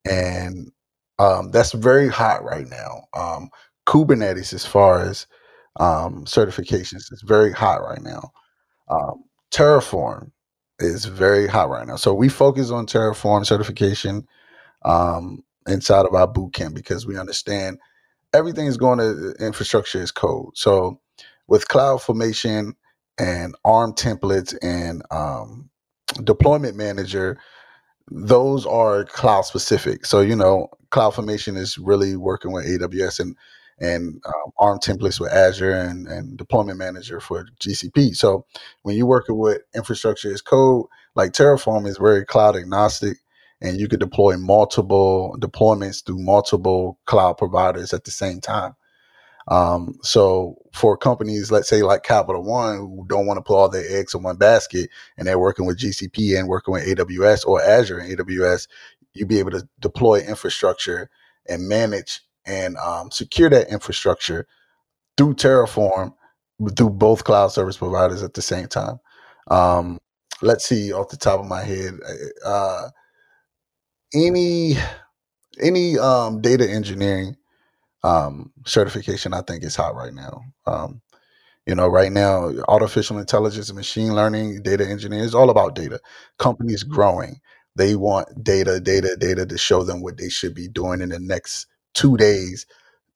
and 0.05 0.71
um, 1.19 1.51
that's 1.51 1.73
very 1.73 2.09
hot 2.09 2.45
right 2.45 2.67
now. 2.69 3.05
Um, 3.15 3.51
Kubernetes, 3.87 4.53
as 4.53 4.67
far 4.67 5.01
as 5.01 5.27
um, 5.79 6.25
certifications, 6.25 7.13
is 7.13 7.23
very 7.25 7.53
hot 7.53 7.83
right 7.83 8.03
now. 8.03 8.33
Um, 8.89 9.25
Terraform 9.51 10.31
is 10.79 11.05
very 11.05 11.47
hot 11.47 11.71
right 11.71 11.87
now. 11.87 11.97
So 11.97 12.15
we 12.15 12.29
focus 12.29 12.71
on 12.71 12.87
Terraform 12.87 13.47
certification 13.47 14.27
um, 14.85 15.43
inside 15.69 16.07
of 16.07 16.15
our 16.15 16.27
boot 16.27 16.53
camp 16.55 16.75
because 16.75 17.07
we 17.07 17.19
understand 17.19 17.79
everything 18.33 18.67
is 18.67 18.77
going 18.77 18.99
to 18.99 19.35
infrastructure 19.41 20.03
as 20.03 20.11
code. 20.11 20.57
So 20.57 21.01
with 21.47 21.69
CloudFormation 21.69 22.73
and 23.19 23.55
ARM 23.65 23.93
templates 23.95 24.57
and 24.63 25.03
um, 25.11 25.71
deployment 26.25 26.77
manager, 26.77 27.39
those 28.11 28.67
are 28.67 29.05
cloud 29.05 29.43
specific. 29.43 30.05
So 30.05 30.21
you 30.21 30.37
know, 30.37 30.69
CloudFormation 30.95 31.57
is 31.57 31.77
really 31.77 32.17
working 32.17 32.53
with 32.53 32.67
AWS 32.67 33.21
and 33.21 33.37
and 33.81 34.23
um, 34.25 34.53
ARM 34.57 34.79
templates 34.79 35.19
with 35.19 35.33
Azure 35.33 35.73
and, 35.73 36.07
and 36.07 36.37
deployment 36.37 36.79
manager 36.79 37.19
for 37.19 37.45
GCP. 37.59 38.15
So 38.15 38.47
when 38.83 38.97
you're 38.97 39.05
working 39.05 39.37
with 39.37 39.63
infrastructure 39.75 40.33
as 40.33 40.41
code, 40.41 40.87
like 41.17 41.33
Terraform 41.33 41.89
is 41.89 41.99
very 41.99 42.25
cloud 42.25 42.55
agnostic, 42.55 43.19
and 43.61 43.77
you 43.77 43.89
could 43.89 43.99
deploy 43.99 44.37
multiple 44.37 45.37
deployments 45.41 46.07
through 46.07 46.21
multiple 46.21 47.01
cloud 47.07 47.37
providers 47.37 47.93
at 47.93 48.05
the 48.05 48.13
same 48.13 48.41
time. 48.41 48.77
Um, 49.49 49.99
so 50.03 50.57
for 50.73 50.97
companies, 50.97 51.51
let's 51.51 51.69
say 51.69 51.83
like 51.83 52.03
Capital 52.03 52.43
One, 52.43 52.79
who 52.79 53.05
don't 53.07 53.27
want 53.27 53.37
to 53.39 53.43
put 53.43 53.57
all 53.57 53.69
their 53.69 53.85
eggs 53.89 54.15
in 54.15 54.23
one 54.23 54.37
basket, 54.37 54.89
and 55.19 55.27
they're 55.27 55.39
working 55.39 55.67
with 55.67 55.79
GCP 55.79 56.39
and 56.39 56.49
working 56.49 56.73
with 56.73 56.87
AWS 56.87 57.47
or 57.47 57.61
Azure 57.63 57.99
and 57.99 58.17
AWS, 58.17 58.69
you'd 59.15 59.29
be 59.29 59.39
able 59.39 59.53
to 59.53 59.69
deploy 59.81 60.21
infrastructure 60.21 61.11
and 61.49 61.69
manage 61.69 62.21
and 62.47 62.77
um, 62.79 63.11
secure 63.11 63.49
that 63.51 63.69
infrastructure 63.69 64.47
through 65.17 65.35
Terraform 65.35 66.15
through 66.77 66.91
both 66.91 67.25
cloud 67.25 67.49
service 67.49 67.77
providers 67.77 68.23
at 68.23 68.35
the 68.35 68.43
same 68.43 68.69
time. 68.69 68.99
Um, 69.51 69.99
let's 70.43 70.65
see 70.65 70.93
off 70.93 71.09
the 71.09 71.17
top 71.17 71.41
of 71.41 71.47
my 71.47 71.63
head, 71.63 71.95
uh, 72.45 72.89
any 74.15 74.75
any 75.61 75.99
um, 75.99 76.41
data 76.41 76.69
engineering 76.69 77.37
um, 78.03 78.53
certification 78.67 79.35
I 79.35 79.43
think 79.43 79.65
is 79.65 79.77
hot 79.77 79.95
right 79.95 80.13
now. 80.13 80.43
Um, 80.67 81.01
you 81.67 81.75
know, 81.75 81.89
right 81.89 82.13
now, 82.13 82.53
artificial 82.69 83.19
intelligence 83.19 83.71
and 83.71 83.77
machine 83.77 84.15
learning, 84.15 84.63
data 84.63 84.87
engineering 84.87 85.25
is 85.25 85.35
all 85.35 85.49
about 85.49 85.75
data. 85.75 85.99
Companies 86.39 86.83
growing, 86.83 87.41
they 87.77 87.95
want 87.97 88.45
data, 88.45 88.81
data, 88.81 89.17
data 89.19 89.47
to 89.47 89.59
show 89.59 89.83
them 89.83 90.03
what 90.03 90.19
they 90.19 90.29
should 90.29 90.55
be 90.55 90.69
doing 90.69 91.01
in 91.01 91.09
the 91.11 91.19
next 91.19 91.67
two 91.95 92.17
days 92.17 92.67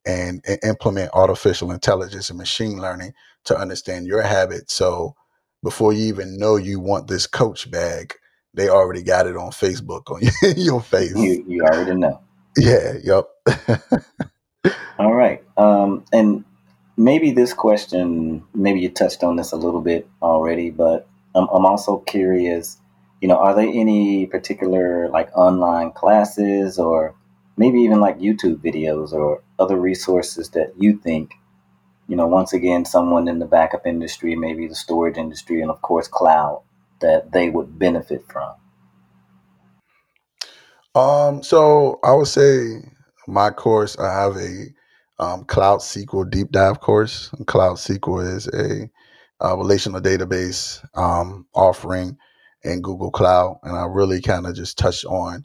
and, 0.06 0.42
and 0.46 0.58
implement 0.64 1.10
artificial 1.14 1.70
intelligence 1.70 2.30
and 2.30 2.38
machine 2.38 2.80
learning 2.80 3.12
to 3.44 3.56
understand 3.56 4.06
your 4.06 4.22
habits. 4.22 4.74
So 4.74 5.14
before 5.62 5.92
you 5.92 6.06
even 6.06 6.38
know 6.38 6.56
you 6.56 6.80
want 6.80 7.08
this 7.08 7.26
coach 7.26 7.70
bag, 7.70 8.14
they 8.54 8.68
already 8.68 9.02
got 9.02 9.26
it 9.26 9.36
on 9.36 9.50
Facebook 9.50 10.10
on 10.10 10.22
your 10.56 10.80
face. 10.80 11.14
You 11.14 11.44
you 11.46 11.62
already 11.62 11.94
know. 11.94 12.20
Yeah, 12.56 12.94
yep. 13.02 13.26
All 14.98 15.14
right. 15.14 15.42
Um, 15.56 16.04
and 16.12 16.44
maybe 16.96 17.30
this 17.30 17.52
question, 17.52 18.44
maybe 18.54 18.80
you 18.80 18.88
touched 18.88 19.22
on 19.22 19.36
this 19.36 19.52
a 19.52 19.56
little 19.56 19.80
bit 19.80 20.08
already, 20.20 20.70
but 20.70 21.08
I'm, 21.34 21.46
I'm 21.48 21.66
also 21.66 21.98
curious, 21.98 22.78
you 23.20 23.28
know, 23.28 23.36
are 23.36 23.54
there 23.54 23.68
any 23.68 24.26
particular 24.26 25.08
like 25.08 25.30
online 25.36 25.92
classes 25.92 26.78
or 26.78 27.14
maybe 27.56 27.80
even 27.80 28.00
like 28.00 28.18
YouTube 28.18 28.56
videos 28.56 29.12
or 29.12 29.42
other 29.58 29.76
resources 29.76 30.50
that 30.50 30.72
you 30.78 30.96
think, 30.98 31.32
you 32.06 32.16
know, 32.16 32.26
once 32.26 32.52
again, 32.52 32.84
someone 32.84 33.26
in 33.26 33.40
the 33.40 33.46
backup 33.46 33.86
industry, 33.86 34.36
maybe 34.36 34.68
the 34.68 34.74
storage 34.74 35.16
industry, 35.16 35.60
and 35.60 35.70
of 35.70 35.82
course, 35.82 36.06
cloud, 36.06 36.62
that 37.00 37.32
they 37.32 37.50
would 37.50 37.78
benefit 37.78 38.24
from? 38.30 38.54
Um, 40.94 41.42
so 41.42 41.98
I 42.02 42.12
would 42.12 42.28
say 42.28 42.82
my 43.26 43.50
course, 43.50 43.98
I 43.98 44.12
have 44.22 44.36
a 44.36 44.66
um, 45.18 45.44
Cloud 45.44 45.80
SQL 45.80 46.30
deep 46.30 46.50
dive 46.52 46.80
course. 46.80 47.30
Cloud 47.46 47.76
SQL 47.76 48.36
is 48.36 48.46
a, 48.48 48.88
uh 49.40 49.56
relational 49.56 50.00
database 50.00 50.84
um, 50.96 51.46
offering 51.54 52.16
in 52.68 52.82
Google 52.82 53.10
Cloud, 53.10 53.60
and 53.62 53.76
I 53.76 53.86
really 53.86 54.20
kind 54.22 54.46
of 54.46 54.54
just 54.54 54.78
touched 54.78 55.04
on, 55.06 55.44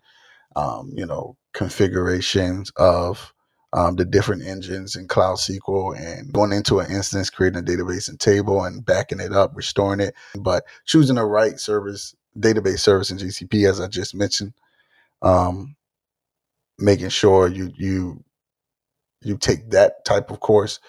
um, 0.56 0.92
you 0.96 1.06
know, 1.06 1.38
configurations 1.54 2.72
of 2.78 3.34
um, 3.74 3.96
the 3.96 4.06
different 4.06 4.44
engines 4.44 4.96
in 4.96 5.08
Cloud 5.08 5.38
SQL 5.38 5.98
and 5.98 6.32
going 6.32 6.52
into 6.54 6.80
an 6.80 6.92
instance, 6.92 7.30
creating 7.30 7.60
a 7.60 7.64
database 7.64 8.10
and 8.10 8.20
table, 8.20 8.64
and 8.64 8.86
backing 8.86 9.20
it 9.20 9.34
up, 9.34 9.52
restoring 9.56 10.00
it, 10.00 10.16
but 10.40 10.64
choosing 10.86 11.16
the 11.16 11.26
right 11.26 11.60
service, 11.60 12.16
database 12.38 12.80
service 12.80 13.12
in 13.12 13.18
GCP, 13.18 13.70
as 13.70 13.80
I 13.80 13.88
just 13.88 14.16
mentioned 14.16 14.54
um, 15.24 15.76
making 16.78 17.10
sure 17.10 17.48
you 17.48 17.72
you 17.78 18.24
you 19.22 19.38
take 19.38 19.72
that 19.72 20.06
type 20.06 20.30
of 20.30 20.40
course. 20.40 20.80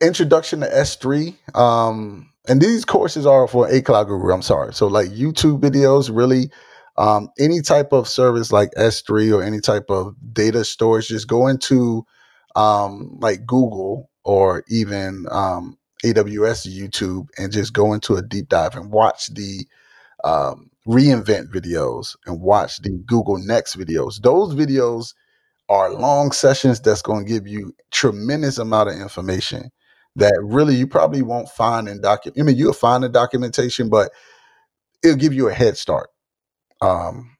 Introduction 0.00 0.60
to 0.60 0.66
S3. 0.66 1.56
Um, 1.56 2.30
and 2.48 2.60
these 2.60 2.84
courses 2.84 3.26
are 3.26 3.46
for 3.46 3.68
a 3.68 3.82
cloud 3.82 4.04
guru. 4.04 4.32
I'm 4.32 4.42
sorry. 4.42 4.72
So 4.72 4.86
like 4.86 5.08
YouTube 5.08 5.60
videos, 5.60 6.10
really 6.14 6.50
um, 6.96 7.28
any 7.38 7.60
type 7.60 7.92
of 7.92 8.08
service 8.08 8.52
like 8.52 8.70
S3 8.76 9.34
or 9.34 9.42
any 9.42 9.60
type 9.60 9.90
of 9.90 10.14
data 10.32 10.64
storage, 10.64 11.08
just 11.08 11.28
go 11.28 11.46
into 11.46 12.04
um, 12.56 13.16
like 13.20 13.46
Google 13.46 14.10
or 14.24 14.64
even 14.68 15.26
um, 15.30 15.78
AWS 16.04 16.66
YouTube 16.66 17.28
and 17.38 17.52
just 17.52 17.72
go 17.72 17.92
into 17.92 18.16
a 18.16 18.22
deep 18.22 18.48
dive 18.48 18.74
and 18.76 18.90
watch 18.90 19.32
the 19.34 19.66
um, 20.24 20.70
reinvent 20.86 21.50
videos 21.52 22.16
and 22.26 22.40
watch 22.40 22.82
the 22.82 22.90
Google 23.06 23.38
Next 23.38 23.76
videos. 23.76 24.20
Those 24.20 24.54
videos 24.54 25.14
are 25.68 25.92
long 25.92 26.32
sessions 26.32 26.80
that's 26.80 27.02
going 27.02 27.24
to 27.24 27.32
give 27.32 27.46
you 27.46 27.74
tremendous 27.90 28.58
amount 28.58 28.88
of 28.90 29.00
information 29.00 29.70
that 30.16 30.38
really 30.42 30.74
you 30.74 30.86
probably 30.86 31.22
won't 31.22 31.48
find 31.48 31.88
in 31.88 32.00
document. 32.00 32.40
I 32.40 32.42
mean, 32.44 32.56
you'll 32.56 32.72
find 32.72 33.02
the 33.02 33.08
documentation, 33.08 33.88
but 33.88 34.10
it'll 35.02 35.16
give 35.16 35.34
you 35.34 35.48
a 35.48 35.54
head 35.54 35.76
start. 35.76 36.10
Um, 36.80 37.36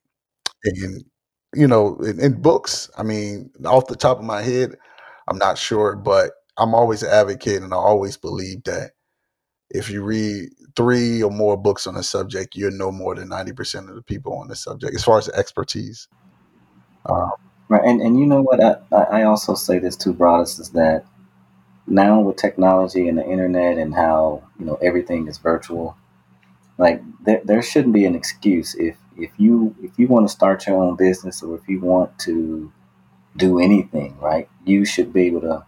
and 0.65 1.05
you 1.55 1.67
know, 1.67 1.97
in, 1.99 2.21
in 2.21 2.41
books, 2.41 2.91
I 2.97 3.03
mean, 3.03 3.50
off 3.65 3.87
the 3.87 3.97
top 3.97 4.19
of 4.19 4.25
my 4.25 4.43
head, 4.43 4.77
I'm 5.29 5.39
not 5.39 5.59
sure, 5.59 5.97
but 5.97 6.33
I'm 6.57 6.75
always 6.75 7.03
an 7.03 7.11
advocate, 7.11 7.62
and 7.62 7.73
I 7.73 7.77
always 7.77 8.17
believe 8.17 8.65
that 8.65 8.93
if 9.71 9.91
you 9.91 10.03
read 10.03 10.50
three 10.77 11.23
or 11.23 11.31
more 11.31 11.57
books 11.57 11.87
on 11.87 11.97
a 11.97 12.03
subject, 12.03 12.55
you'll 12.55 12.73
know 12.73 12.93
more 12.93 13.15
than 13.15 13.29
90% 13.29 13.89
of 13.89 13.95
the 13.95 14.03
people 14.03 14.35
on 14.35 14.49
the 14.49 14.57
subject 14.57 14.95
as 14.95 15.05
far 15.05 15.19
as 15.19 15.29
expertise. 15.31 16.09
Um, 17.07 17.31
Right, 17.71 17.85
and 17.85 18.03
and 18.03 18.19
you 18.19 18.27
know 18.27 18.43
what? 18.43 18.61
I, 18.61 19.21
I 19.21 19.23
also 19.23 19.55
say 19.55 19.79
this 19.79 19.95
too, 19.95 20.12
Broadus, 20.12 20.59
is 20.59 20.71
that 20.71 21.05
now 21.90 22.20
with 22.20 22.37
technology 22.37 23.09
and 23.09 23.18
the 23.18 23.25
internet 23.25 23.78
and 23.78 23.94
how 23.94 24.42
you 24.59 24.66
know 24.66 24.76
everything 24.76 25.28
is 25.28 25.38
virtual, 25.38 25.97
like 26.78 27.02
there, 27.25 27.40
there 27.44 27.62
shouldn't 27.62 27.94
be 27.94 28.04
an 28.04 28.14
excuse 28.14 28.75
if 28.75 28.97
if 29.16 29.30
you 29.37 29.75
if 29.82 29.99
you 29.99 30.06
want 30.09 30.26
to 30.26 30.32
start 30.32 30.66
your 30.66 30.76
own 30.76 30.97
business 30.97 31.42
or 31.42 31.56
if 31.56 31.68
you 31.68 31.80
want 31.80 32.18
to 32.20 32.73
do 33.37 33.61
anything, 33.61 34.16
right? 34.18 34.49
You 34.64 34.85
should 34.85 35.12
be 35.12 35.23
able 35.26 35.42
to 35.42 35.66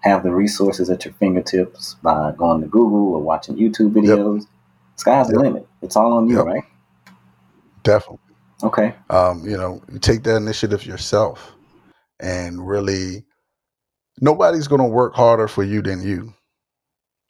have 0.00 0.22
the 0.22 0.30
resources 0.30 0.88
at 0.90 1.04
your 1.04 1.14
fingertips 1.14 1.96
by 2.02 2.32
going 2.36 2.62
to 2.62 2.66
Google 2.66 3.14
or 3.14 3.20
watching 3.20 3.56
YouTube 3.56 3.92
videos. 3.92 4.40
Yep. 4.40 4.48
Sky's 4.96 5.26
yep. 5.26 5.34
the 5.34 5.40
limit. 5.40 5.68
It's 5.82 5.96
all 5.96 6.14
on 6.14 6.28
you, 6.28 6.36
yep. 6.36 6.46
right? 6.46 6.64
Definitely. 7.82 8.18
Okay. 8.62 8.94
Um, 9.08 9.46
you 9.46 9.56
know, 9.56 9.82
you 9.90 9.98
take 9.98 10.22
that 10.24 10.36
initiative 10.36 10.84
yourself 10.84 11.54
and 12.18 12.66
really 12.66 13.24
nobody's 14.20 14.68
going 14.68 14.82
to 14.82 14.88
work 14.88 15.14
harder 15.14 15.48
for 15.48 15.62
you 15.62 15.82
than 15.82 16.02
you. 16.02 16.34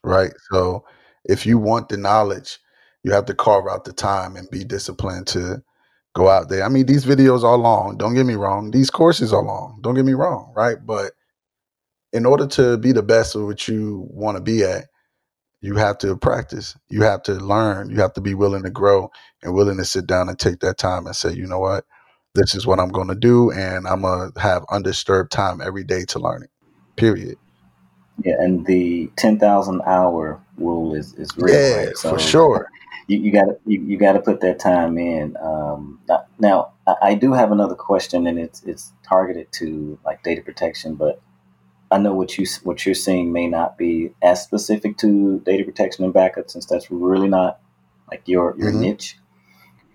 Right? 0.04 0.32
So 0.50 0.84
if 1.24 1.46
you 1.46 1.58
want 1.58 1.88
the 1.88 1.96
knowledge, 1.96 2.58
you 3.02 3.12
have 3.12 3.26
to 3.26 3.34
carve 3.34 3.66
out 3.70 3.84
the 3.84 3.92
time 3.92 4.36
and 4.36 4.50
be 4.50 4.64
disciplined 4.64 5.26
to 5.28 5.62
go 6.14 6.28
out 6.28 6.48
there. 6.48 6.64
I 6.64 6.68
mean, 6.68 6.86
these 6.86 7.04
videos 7.04 7.44
are 7.44 7.56
long. 7.56 7.96
Don't 7.96 8.14
get 8.14 8.26
me 8.26 8.34
wrong. 8.34 8.70
These 8.70 8.90
courses 8.90 9.32
are 9.32 9.42
long. 9.42 9.78
Don't 9.82 9.94
get 9.94 10.04
me 10.04 10.14
wrong, 10.14 10.52
right? 10.56 10.78
But 10.84 11.12
in 12.12 12.26
order 12.26 12.46
to 12.48 12.78
be 12.78 12.92
the 12.92 13.02
best 13.02 13.36
of 13.36 13.44
what 13.44 13.68
you 13.68 14.06
want 14.10 14.36
to 14.36 14.42
be 14.42 14.64
at, 14.64 14.86
you 15.60 15.76
have 15.76 15.98
to 15.98 16.16
practice. 16.16 16.76
You 16.88 17.02
have 17.02 17.22
to 17.24 17.34
learn. 17.34 17.90
You 17.90 18.00
have 18.00 18.14
to 18.14 18.20
be 18.20 18.34
willing 18.34 18.62
to 18.64 18.70
grow 18.70 19.10
and 19.42 19.54
willing 19.54 19.76
to 19.78 19.84
sit 19.84 20.06
down 20.06 20.28
and 20.28 20.38
take 20.38 20.60
that 20.60 20.78
time 20.78 21.06
and 21.06 21.14
say, 21.16 21.32
you 21.32 21.46
know 21.46 21.58
what, 21.60 21.84
this 22.34 22.54
is 22.54 22.66
what 22.66 22.80
I'm 22.80 22.90
going 22.90 23.08
to 23.08 23.14
do, 23.14 23.50
and 23.52 23.86
I'm 23.86 24.02
gonna 24.02 24.30
have 24.40 24.64
undisturbed 24.70 25.32
time 25.32 25.60
every 25.60 25.84
day 25.84 26.04
to 26.06 26.18
learn 26.18 26.44
it. 26.44 26.50
Period. 26.96 27.38
Yeah, 28.24 28.34
and 28.38 28.66
the 28.66 29.10
ten 29.16 29.38
thousand 29.38 29.82
hour 29.86 30.40
rule 30.58 30.94
is 30.94 31.14
is 31.14 31.30
real, 31.36 31.54
yeah, 31.54 31.76
right? 31.86 31.96
So 31.96 32.10
for 32.10 32.18
sure. 32.18 32.70
You, 33.08 33.32
got 33.32 33.46
to 33.46 33.58
you, 33.66 33.80
you 33.82 33.96
got 33.96 34.12
to 34.12 34.20
put 34.20 34.40
that 34.42 34.60
time 34.60 34.96
in. 34.96 35.36
Um, 35.42 36.00
now, 36.38 36.74
I, 36.86 36.94
I 37.02 37.14
do 37.14 37.32
have 37.32 37.50
another 37.50 37.74
question, 37.74 38.28
and 38.28 38.38
it's 38.38 38.62
it's 38.62 38.92
targeted 39.02 39.50
to 39.52 39.98
like 40.04 40.22
data 40.22 40.42
protection, 40.42 40.94
but 40.94 41.20
I 41.90 41.98
know 41.98 42.14
what 42.14 42.38
you 42.38 42.46
what 42.62 42.86
you're 42.86 42.94
seeing 42.94 43.32
may 43.32 43.48
not 43.48 43.76
be 43.76 44.12
as 44.22 44.42
specific 44.42 44.96
to 44.98 45.40
data 45.40 45.64
protection 45.64 46.04
and 46.04 46.14
backup, 46.14 46.50
since 46.50 46.66
that's 46.66 46.88
really 46.90 47.28
not 47.28 47.58
like 48.12 48.22
your 48.26 48.54
your 48.56 48.70
mm-hmm. 48.70 48.80
niche. 48.80 49.18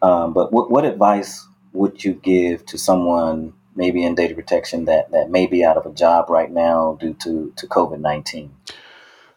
Um, 0.01 0.33
but 0.33 0.51
what 0.51 0.69
what 0.69 0.83
advice 0.83 1.47
would 1.71 2.03
you 2.03 2.15
give 2.15 2.65
to 2.65 2.77
someone 2.77 3.53
maybe 3.75 4.03
in 4.03 4.15
data 4.15 4.35
protection 4.35 4.85
that 4.85 5.11
that 5.11 5.29
may 5.29 5.47
be 5.47 5.63
out 5.63 5.77
of 5.77 5.85
a 5.85 5.93
job 5.93 6.29
right 6.29 6.51
now 6.51 6.97
due 6.99 7.13
to 7.15 7.53
to 7.57 7.67
COVID 7.67 7.99
nineteen? 7.99 8.55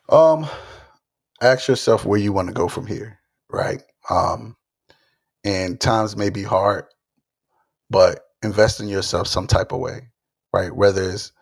Um, 0.08 0.46
ask 1.42 1.68
yourself 1.68 2.04
where 2.04 2.20
you 2.20 2.32
want 2.32 2.48
to 2.48 2.54
go 2.54 2.68
from 2.68 2.86
here, 2.86 3.18
right? 3.50 3.82
Um, 4.10 4.56
and 5.44 5.80
times 5.80 6.16
may 6.16 6.30
be 6.30 6.42
hard, 6.42 6.86
but 7.90 8.20
invest 8.42 8.80
in 8.80 8.88
yourself 8.88 9.26
some 9.26 9.46
type 9.46 9.72
of 9.72 9.80
way, 9.80 10.08
right? 10.52 10.74
Whether 10.74 11.10
it's 11.10 11.32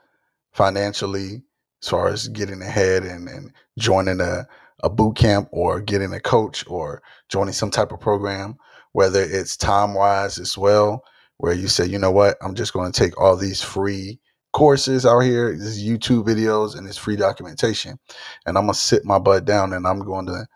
financially 0.53 1.43
as 1.83 1.88
far 1.88 2.09
as 2.09 2.29
getting 2.29 2.62
ahead 2.62 3.05
and, 3.05 3.29
and 3.29 3.53
joining 3.79 4.21
a, 4.21 4.47
a 4.83 4.91
boot 4.91 5.17
camp 5.17 5.49
or 5.53 5.81
getting 5.81 6.12
a 6.12 6.21
coach 6.21 6.65
or 6.69 7.03
joining 7.29 7.53
some 7.53 7.71
type 7.71 7.93
of 7.93 8.00
program, 8.00 8.57
whether 8.93 9.23
it's 9.23 9.57
time 9.57 9.95
wise 9.95 10.38
as 10.38 10.57
well, 10.59 11.05
where 11.38 11.55
you 11.55 11.69
say, 11.69 11.87
you 11.87 11.99
know 11.99 12.11
what, 12.11 12.37
I'm 12.43 12.55
just 12.55 12.73
going 12.73 12.90
to 12.90 12.99
take 12.99 13.21
all 13.21 13.37
these 13.37 13.62
free 13.62 14.21
courses 14.52 15.05
out 15.05 15.21
here, 15.21 15.52
these 15.52 15.85
YouTube 15.85 16.25
videos 16.25 16.76
and 16.76 16.87
this 16.87 16.97
free 16.97 17.16
documentation, 17.16 17.99
and 18.47 18.57
I'm 18.57 18.66
to 18.69 18.75
sit 18.75 19.05
my 19.05 19.19
butt 19.19 19.45
down 19.45 19.73
and 19.73 19.87
I'm 19.87 20.00
going 20.00 20.26
to 20.26 20.47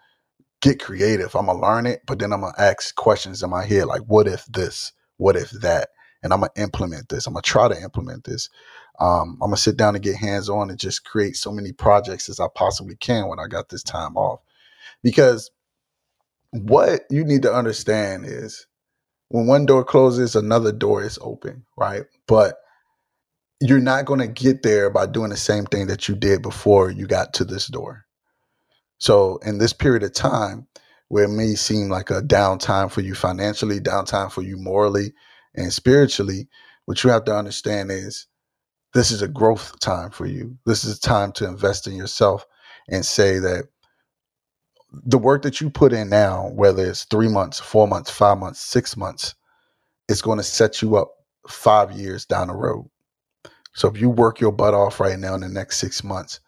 get 0.61 0.81
creative. 0.83 1.35
I'm 1.35 1.47
to 1.47 1.53
learn 1.55 1.87
it, 1.87 2.03
but 2.07 2.19
then 2.19 2.33
I'm 2.33 2.41
to 2.41 2.53
ask 2.59 2.95
questions 2.95 3.43
in 3.43 3.51
my 3.51 3.65
head 3.65 3.87
like, 3.87 4.03
what 4.03 4.27
if 4.27 4.45
this? 4.47 4.93
What 5.17 5.37
if 5.37 5.51
that? 5.51 5.91
And 6.23 6.33
I'm 6.33 6.41
to 6.41 6.51
implement 6.57 7.09
this. 7.09 7.27
I'm 7.27 7.35
to 7.35 7.43
try 7.43 7.69
to 7.69 7.81
implement 7.81 8.25
this. 8.25 8.49
Um, 9.01 9.39
I'm 9.43 9.49
gonna 9.49 9.57
sit 9.57 9.79
down 9.79 9.95
and 9.95 10.05
get 10.05 10.17
hands 10.17 10.51
on 10.51 10.69
and 10.69 10.79
just 10.79 11.05
create 11.05 11.37
so 11.37 11.51
many 11.51 11.73
projects 11.73 12.29
as 12.29 12.39
I 12.39 12.47
possibly 12.55 12.97
can 12.97 13.29
when 13.29 13.39
I 13.39 13.47
got 13.47 13.71
this 13.71 13.83
time 13.83 14.17
off. 14.17 14.41
Because 15.03 15.51
what 16.51 17.03
you 17.11 17.25
need 17.25 17.43
to 17.43 17.55
understand 17.55 18.27
is 18.27 18.67
when 19.31 19.47
one 19.47 19.65
door 19.65 19.85
closes, 19.85 20.37
another 20.37 20.73
door 20.73 21.03
is 21.03 21.19
open, 21.23 21.65
right? 21.77 22.05
But 22.27 22.57
you're 23.61 23.79
not 23.81 24.05
going 24.05 24.21
to 24.21 24.27
get 24.27 24.63
there 24.63 24.91
by 24.91 25.07
doing 25.07 25.31
the 25.31 25.37
same 25.37 25.65
thing 25.67 25.87
that 25.87 26.09
you 26.09 26.17
did 26.17 26.43
before 26.43 26.91
you 26.91 27.07
got 27.07 27.35
to 27.35 27.45
this 27.45 27.69
door. 27.69 28.07
So, 28.99 29.39
in 29.39 29.59
this 29.59 29.73
period 29.73 30.03
of 30.03 30.13
time, 30.13 30.67
where 31.09 31.25
it 31.25 31.29
may 31.29 31.55
seem 31.55 31.89
like 31.89 32.11
a 32.11 32.23
downtime 32.23 32.91
for 32.91 33.01
you 33.01 33.15
financially, 33.15 33.81
downtime 33.81 34.31
for 34.33 34.43
you 34.43 34.57
morally 34.57 35.13
and 35.55 35.73
spiritually, 35.73 36.49
what 36.87 37.03
you 37.05 37.11
have 37.11 37.25
to 37.27 37.35
understand 37.37 37.91
is 37.91 38.27
this 38.95 39.11
is 39.11 39.23
a 39.23 39.29
growth 39.29 39.79
time 39.81 40.11
for 40.11 40.27
you. 40.27 40.59
This 40.67 40.85
is 40.85 40.99
a 40.99 41.01
time 41.01 41.33
to 41.33 41.47
invest 41.47 41.87
in 41.87 41.95
yourself 41.95 42.47
and 42.89 43.07
say 43.07 43.39
that 43.39 43.67
the 44.93 45.19
work 45.19 45.43
that 45.43 45.61
you 45.61 45.71
put 45.71 45.93
in 45.93 46.09
now, 46.09 46.51
whether 46.55 46.85
it's 46.85 47.05
three 47.05 47.29
months, 47.29 47.61
four 47.61 47.89
months, 47.89 48.11
five 48.11 48.39
months, 48.39 48.61
six 48.61 48.97
months, 48.97 49.35
it's 50.09 50.23
going 50.23 50.39
to 50.39 50.45
set 50.45 50.83
you 50.83 50.97
up 50.97 51.13
five 51.49 51.93
years 51.93 52.27
down 52.27 52.49
the 52.49 52.55
road. 52.55 52.89
So 53.75 53.89
if 53.89 54.01
you 54.01 54.11
work 54.11 54.41
your 54.41 54.53
butt 54.53 54.75
off 54.75 55.01
right 55.01 55.19
now 55.19 55.35
in 55.35 55.41
the 55.41 55.49
next 55.49 55.79
six 55.79 56.03
months, 56.03 56.41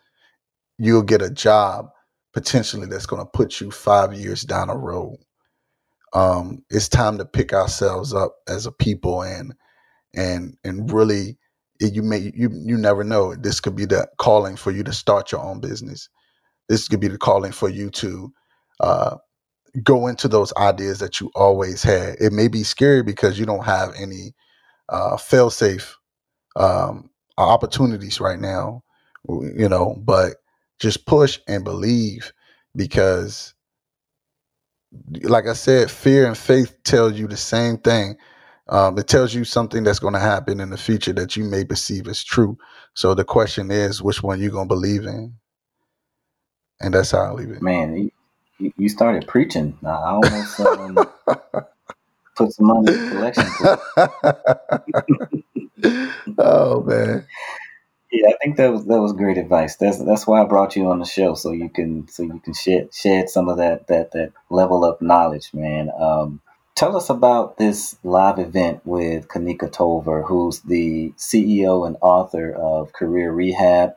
you'll 0.78 1.02
get 1.02 1.22
a 1.22 1.30
job 1.30 1.90
potentially 2.32 2.86
that's 2.86 3.06
going 3.06 3.22
to 3.22 3.30
put 3.30 3.60
you 3.60 3.70
five 3.70 4.14
years 4.14 4.42
down 4.42 4.68
the 4.68 4.76
road. 4.76 5.16
Um, 6.14 6.64
it's 6.70 6.88
time 6.88 7.18
to 7.18 7.24
pick 7.24 7.52
ourselves 7.52 8.12
up 8.14 8.36
as 8.48 8.66
a 8.66 8.72
people 8.72 9.22
and 9.22 9.54
and 10.14 10.56
and 10.64 10.92
really 10.92 11.38
you 11.80 12.02
may 12.02 12.32
you 12.34 12.50
you 12.52 12.76
never 12.76 13.04
know. 13.04 13.34
This 13.34 13.60
could 13.60 13.76
be 13.76 13.86
the 13.86 14.08
calling 14.18 14.56
for 14.56 14.70
you 14.70 14.84
to 14.84 14.92
start 14.92 15.32
your 15.32 15.42
own 15.42 15.60
business. 15.60 16.08
This 16.68 16.88
could 16.88 17.00
be 17.00 17.08
the 17.08 17.18
calling 17.18 17.52
for 17.52 17.68
you 17.68 17.90
to 17.90 18.32
uh, 18.80 19.16
go 19.82 20.06
into 20.08 20.28
those 20.28 20.52
ideas 20.56 21.00
that 21.00 21.20
you 21.20 21.30
always 21.34 21.82
had. 21.82 22.16
It 22.20 22.32
may 22.32 22.48
be 22.48 22.64
scary 22.64 23.02
because 23.02 23.38
you 23.38 23.46
don't 23.46 23.64
have 23.64 23.94
any 23.98 24.34
uh, 24.88 25.16
fail 25.18 25.50
safe 25.50 25.96
um, 26.56 27.10
opportunities 27.38 28.20
right 28.20 28.40
now, 28.40 28.82
you 29.28 29.68
know. 29.68 29.96
But 30.04 30.36
just 30.80 31.06
push 31.06 31.40
and 31.48 31.64
believe 31.64 32.32
because, 32.76 33.54
like 35.22 35.46
I 35.48 35.54
said, 35.54 35.90
fear 35.90 36.26
and 36.26 36.38
faith 36.38 36.76
tell 36.84 37.12
you 37.12 37.28
the 37.28 37.36
same 37.38 37.78
thing 37.78 38.08
um, 38.68 38.98
it 38.98 39.08
tells 39.08 39.34
you 39.34 39.44
something 39.44 39.84
that's 39.84 40.00
going 40.00 40.14
to 40.14 40.20
happen 40.20 40.60
in 40.60 40.70
the 40.70 40.78
future 40.78 41.14
that 41.14 41.36
you 41.36 41.44
may 41.44 41.64
perceive 41.64 42.08
as 42.08 42.24
true. 42.24 42.58
So 42.96 43.14
the 43.14 43.24
question 43.24 43.70
is, 43.70 44.02
which 44.02 44.24
one 44.24 44.40
you 44.40 44.50
going 44.50 44.68
to 44.68 44.74
believe 44.74 45.04
in? 45.06 45.34
And 46.82 46.94
that's 46.94 47.12
how 47.12 47.20
I 47.20 47.30
leave 47.32 47.50
it. 47.50 47.62
Man, 47.62 48.10
you, 48.58 48.72
you 48.76 48.88
started 48.88 49.26
preaching. 49.26 49.78
I 49.84 49.88
almost 49.88 50.60
um, 50.60 50.98
put 52.36 52.52
some 52.52 52.66
money 52.66 52.92
in 52.92 53.04
the 53.04 53.10
collection. 53.10 53.46
oh 56.38 56.82
man. 56.82 57.26
Yeah, 58.10 58.28
I 58.28 58.34
think 58.42 58.56
that 58.58 58.70
was 58.72 58.84
that 58.86 59.00
was 59.00 59.12
great 59.14 59.38
advice. 59.38 59.76
That's 59.76 60.04
that's 60.04 60.26
why 60.26 60.42
I 60.42 60.44
brought 60.44 60.76
you 60.76 60.90
on 60.90 60.98
the 60.98 61.06
show 61.06 61.34
so 61.34 61.52
you 61.52 61.70
can 61.70 62.08
so 62.08 62.22
you 62.24 62.40
can 62.40 62.52
shed 62.52 62.92
shed 62.92 63.30
some 63.30 63.48
of 63.48 63.56
that 63.56 63.86
that 63.86 64.12
that 64.12 64.32
level 64.50 64.84
up 64.84 65.00
knowledge, 65.00 65.50
man. 65.54 65.90
Um, 65.98 66.42
Tell 66.74 66.96
us 66.96 67.10
about 67.10 67.58
this 67.58 67.96
live 68.02 68.38
event 68.38 68.80
with 68.84 69.28
Kanika 69.28 69.70
Tolver, 69.70 70.24
who's 70.26 70.60
the 70.62 71.12
CEO 71.18 71.86
and 71.86 71.96
author 72.00 72.50
of 72.52 72.92
Career 72.92 73.30
Rehab 73.30 73.92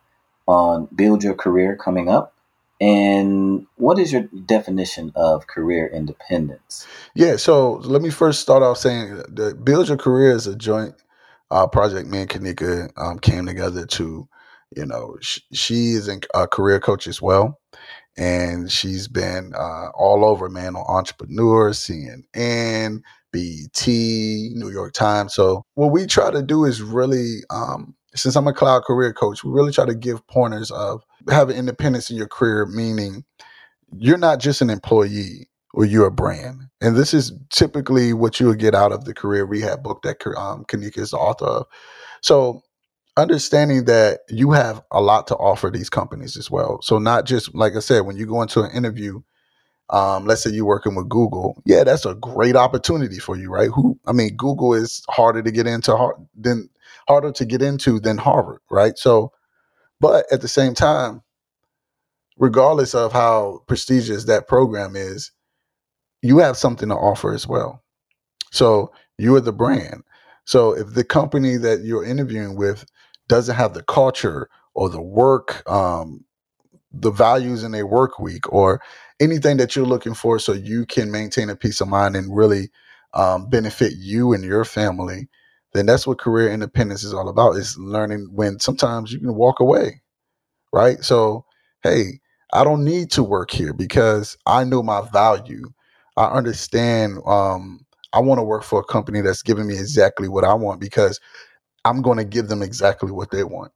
on 0.47 0.87
Build 0.93 1.23
Your 1.23 1.35
Career 1.35 1.77
coming 1.77 2.09
up. 2.09 2.34
And 2.81 3.67
what 3.75 3.99
is 3.99 4.11
your 4.11 4.23
definition 4.45 5.11
of 5.15 5.47
career 5.47 5.87
independence? 5.87 6.85
Yeah, 7.15 7.37
so 7.37 7.73
let 7.83 8.01
me 8.01 8.09
first 8.09 8.41
start 8.41 8.63
off 8.63 8.77
saying 8.77 9.23
that 9.29 9.63
Build 9.63 9.87
Your 9.87 9.97
Career 9.97 10.35
is 10.35 10.45
a 10.47 10.55
joint 10.55 10.95
uh, 11.51 11.67
project. 11.67 12.07
Me 12.07 12.21
and 12.21 12.29
Kanika 12.29 12.91
um, 12.97 13.19
came 13.19 13.45
together 13.45 13.85
to, 13.85 14.27
you 14.75 14.85
know, 14.85 15.15
sh- 15.21 15.39
she 15.53 15.91
is 15.91 16.09
a 16.33 16.47
career 16.47 16.79
coach 16.79 17.07
as 17.07 17.21
well 17.21 17.59
and 18.17 18.71
she's 18.71 19.07
been 19.07 19.53
uh, 19.55 19.89
all 19.93 20.23
over, 20.23 20.49
man, 20.49 20.75
on 20.75 20.85
Entrepreneur, 20.87 21.71
CNN, 21.71 23.01
BET, 23.31 23.87
New 23.87 24.69
York 24.71 24.93
Times. 24.93 25.33
So 25.33 25.63
what 25.73 25.91
we 25.91 26.05
try 26.05 26.31
to 26.31 26.41
do 26.41 26.65
is 26.65 26.81
really, 26.81 27.39
um, 27.49 27.95
since 28.15 28.35
I'm 28.35 28.47
a 28.47 28.53
cloud 28.53 28.83
career 28.83 29.13
coach, 29.13 29.43
we 29.43 29.51
really 29.51 29.71
try 29.71 29.85
to 29.85 29.95
give 29.95 30.25
pointers 30.27 30.71
of 30.71 31.03
having 31.29 31.57
independence 31.57 32.09
in 32.09 32.17
your 32.17 32.27
career, 32.27 32.65
meaning 32.65 33.23
you're 33.97 34.17
not 34.17 34.39
just 34.39 34.61
an 34.61 34.69
employee 34.69 35.49
or 35.73 35.85
you're 35.85 36.07
a 36.07 36.11
brand. 36.11 36.61
And 36.81 36.95
this 36.95 37.13
is 37.13 37.33
typically 37.49 38.13
what 38.13 38.39
you'll 38.39 38.53
get 38.53 38.73
out 38.75 38.91
of 38.91 39.05
the 39.05 39.13
career 39.13 39.45
rehab 39.45 39.83
book 39.83 40.01
that 40.03 40.25
um, 40.37 40.65
Kanika 40.65 40.99
is 40.99 41.11
the 41.11 41.17
author 41.17 41.45
of. 41.45 41.65
So 42.21 42.61
understanding 43.17 43.85
that 43.85 44.21
you 44.29 44.51
have 44.51 44.81
a 44.91 45.01
lot 45.01 45.27
to 45.27 45.35
offer 45.35 45.69
these 45.69 45.89
companies 45.89 46.37
as 46.37 46.49
well. 46.51 46.81
So 46.81 46.97
not 46.99 47.25
just 47.25 47.53
like 47.53 47.75
I 47.75 47.79
said, 47.79 48.01
when 48.01 48.17
you 48.17 48.25
go 48.25 48.41
into 48.41 48.61
an 48.61 48.71
interview, 48.71 49.21
um, 49.89 50.25
let's 50.25 50.43
say 50.43 50.49
you're 50.49 50.65
working 50.65 50.95
with 50.95 51.09
Google, 51.09 51.61
yeah, 51.65 51.83
that's 51.83 52.05
a 52.05 52.15
great 52.15 52.55
opportunity 52.55 53.19
for 53.19 53.37
you, 53.37 53.51
right? 53.51 53.69
Who 53.73 53.99
I 54.07 54.13
mean, 54.13 54.35
Google 54.35 54.73
is 54.73 55.03
harder 55.09 55.43
to 55.43 55.51
get 55.51 55.67
into 55.67 55.95
hard, 55.95 56.15
than 56.35 56.69
harder 57.07 57.31
to 57.33 57.45
get 57.45 57.61
into 57.61 57.99
than 57.99 58.17
Harvard, 58.17 58.61
right? 58.69 58.97
So, 58.97 59.31
but 59.99 60.25
at 60.31 60.41
the 60.41 60.47
same 60.47 60.73
time, 60.73 61.21
regardless 62.37 62.95
of 62.95 63.13
how 63.13 63.61
prestigious 63.67 64.25
that 64.25 64.47
program 64.47 64.95
is, 64.95 65.31
you 66.21 66.39
have 66.39 66.57
something 66.57 66.89
to 66.89 66.95
offer 66.95 67.33
as 67.33 67.47
well. 67.47 67.83
So 68.51 68.91
you 69.17 69.35
are 69.35 69.41
the 69.41 69.53
brand. 69.53 70.03
So 70.45 70.75
if 70.75 70.93
the 70.93 71.03
company 71.03 71.57
that 71.57 71.81
you're 71.83 72.05
interviewing 72.05 72.55
with 72.55 72.85
doesn't 73.27 73.55
have 73.55 73.73
the 73.73 73.83
culture 73.83 74.49
or 74.73 74.89
the 74.89 75.01
work, 75.01 75.69
um, 75.69 76.25
the 76.91 77.11
values 77.11 77.63
in 77.63 77.71
their 77.71 77.87
work 77.87 78.19
week 78.19 78.51
or 78.51 78.81
anything 79.19 79.57
that 79.57 79.75
you're 79.75 79.85
looking 79.85 80.13
for 80.13 80.39
so 80.39 80.53
you 80.53 80.85
can 80.85 81.11
maintain 81.11 81.49
a 81.49 81.55
peace 81.55 81.81
of 81.81 81.87
mind 81.87 82.15
and 82.15 82.35
really 82.35 82.69
um, 83.13 83.49
benefit 83.49 83.93
you 83.97 84.33
and 84.33 84.43
your 84.43 84.65
family, 84.65 85.29
then 85.75 85.87
that's 85.87 86.07
what 86.07 86.19
career 86.19 86.51
independence 86.51 87.03
is 87.03 87.13
all 87.13 87.29
about 87.29 87.57
is 87.57 87.77
learning 87.77 88.29
when 88.33 88.59
sometimes 88.59 89.11
you 89.11 89.19
can 89.19 89.35
walk 89.35 89.59
away, 89.59 90.01
right? 90.73 91.03
So, 91.03 91.45
hey, 91.83 92.19
I 92.53 92.63
don't 92.63 92.83
need 92.83 93.11
to 93.11 93.23
work 93.23 93.51
here 93.51 93.73
because 93.73 94.37
I 94.45 94.63
know 94.63 94.83
my 94.83 95.01
value. 95.11 95.65
I 96.17 96.27
understand 96.27 97.19
um, 97.25 97.85
I 98.13 98.19
want 98.19 98.39
to 98.39 98.43
work 98.43 98.63
for 98.63 98.79
a 98.79 98.85
company 98.85 99.21
that's 99.21 99.43
giving 99.43 99.67
me 99.67 99.75
exactly 99.75 100.29
what 100.29 100.45
I 100.45 100.53
want 100.53 100.79
because 100.79 101.19
I'm 101.85 102.01
going 102.01 102.17
to 102.17 102.25
give 102.25 102.47
them 102.47 102.61
exactly 102.61 103.11
what 103.11 103.31
they 103.31 103.43
want 103.43 103.71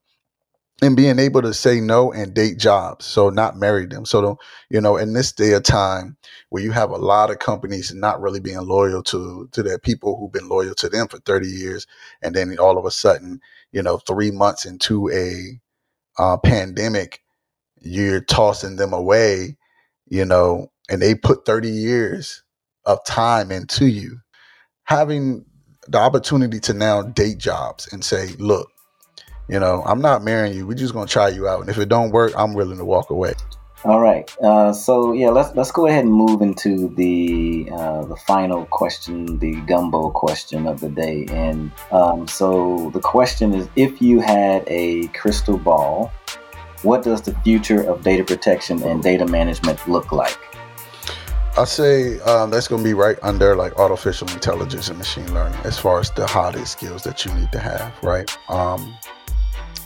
and 0.82 0.96
being 0.96 1.20
able 1.20 1.42
to 1.42 1.54
say 1.54 1.80
no 1.82 2.12
and 2.12 2.34
date 2.34 2.58
jobs 2.58 3.06
so 3.06 3.30
not 3.30 3.58
marry 3.58 3.86
them. 3.86 4.06
So 4.06 4.39
you 4.70 4.82
know 4.82 4.98
in 4.98 5.13
this 5.13 5.32
day 5.32 5.54
of 5.54 5.63
time 5.63 6.18
where 6.50 6.63
you 6.63 6.72
have 6.72 6.92
a 6.92 6.98
lot 6.98 7.32
of 7.32 7.39
companies 7.39 7.94
not 7.94 8.22
really 8.22 8.39
being 8.39 8.62
loyal 8.62 9.04
to 9.04 9.50
to 9.52 9.63
their 9.63 9.80
people 9.80 10.18
who've 10.18 10.32
been 10.32 10.50
loyal 10.50 10.76
to 10.76 10.89
them 10.89 11.08
for 11.08 11.20
30 11.20 11.48
years 11.48 11.88
and 12.22 12.36
then 12.36 12.58
all 12.60 12.78
of 12.78 12.86
a 12.86 12.92
sudden 12.92 13.39
you 13.72 13.82
know 13.82 13.98
three 13.98 14.32
months 14.32 14.65
into 14.65 15.10
a 15.12 15.60
uh, 16.22 16.38
pandemic 16.38 17.22
you're 17.82 18.22
tossing 18.22 18.76
them 18.76 18.94
away 18.94 19.58
you 20.08 20.26
know 20.26 20.72
and 20.89 21.02
they 21.02 21.15
put 21.15 21.46
30 21.46 21.70
years 21.70 22.44
of 22.86 23.04
time 23.06 23.52
into 23.52 23.88
you. 23.88 24.20
Having 24.84 25.46
the 25.88 26.00
opportunity 26.00 26.60
to 26.62 26.74
now 26.74 27.04
date 27.04 27.38
jobs 27.38 27.92
and 27.94 28.04
say 28.04 28.30
look 28.39 28.70
you 29.50 29.60
know, 29.60 29.84
I'm 29.86 30.02
not 30.02 30.24
marrying 30.24 30.56
you. 30.56 30.68
We're 30.68 30.76
just 30.76 30.94
gonna 30.94 31.08
try 31.08 31.30
you 31.30 31.48
out, 31.48 31.62
and 31.62 31.70
if 31.70 31.78
it 31.78 31.90
don't 31.90 32.12
work, 32.12 32.34
I'm 32.38 32.54
willing 32.54 32.78
to 32.78 32.86
walk 32.86 33.10
away. 33.10 33.34
All 33.86 34.02
right. 34.02 34.30
Uh, 34.44 34.74
so 34.74 35.14
yeah, 35.14 35.30
let's 35.30 35.56
let's 35.56 35.72
go 35.72 35.88
ahead 35.88 36.04
and 36.04 36.14
move 36.14 36.42
into 36.42 36.90
the 36.96 37.70
uh, 37.72 38.06
the 38.06 38.18
final 38.18 38.66
question, 38.66 39.40
the 39.40 39.56
gumbo 39.62 40.12
question 40.12 40.68
of 40.68 40.82
the 40.82 40.90
day. 40.90 41.26
And 41.30 41.72
um, 41.92 42.28
so 42.28 42.90
the 42.94 43.00
question 43.00 43.54
is: 43.54 43.70
If 43.76 44.02
you 44.02 44.20
had 44.20 44.66
a 44.68 45.08
crystal 45.10 45.58
ball, 45.58 46.12
what 46.84 47.04
does 47.04 47.22
the 47.22 47.34
future 47.42 47.82
of 47.90 48.04
data 48.04 48.24
protection 48.24 48.84
and 48.84 49.02
data 49.02 49.26
management 49.26 49.88
look 49.88 50.12
like? 50.12 50.38
I 51.58 51.64
say 51.66 52.20
um, 52.22 52.52
that's 52.52 52.68
going 52.68 52.84
to 52.84 52.88
be 52.88 52.94
right 52.94 53.18
under 53.22 53.56
like 53.56 53.78
artificial 53.78 54.30
intelligence 54.30 54.90
and 54.90 54.98
machine 54.98 55.34
learning 55.34 55.60
as 55.64 55.80
far 55.80 56.00
as 56.00 56.12
the 56.12 56.26
hottest 56.26 56.74
skills 56.74 57.04
that 57.04 57.26
you 57.26 57.34
need 57.34 57.52
to 57.52 57.60
have, 57.60 57.92
right? 58.04 58.30
Um, 58.50 58.96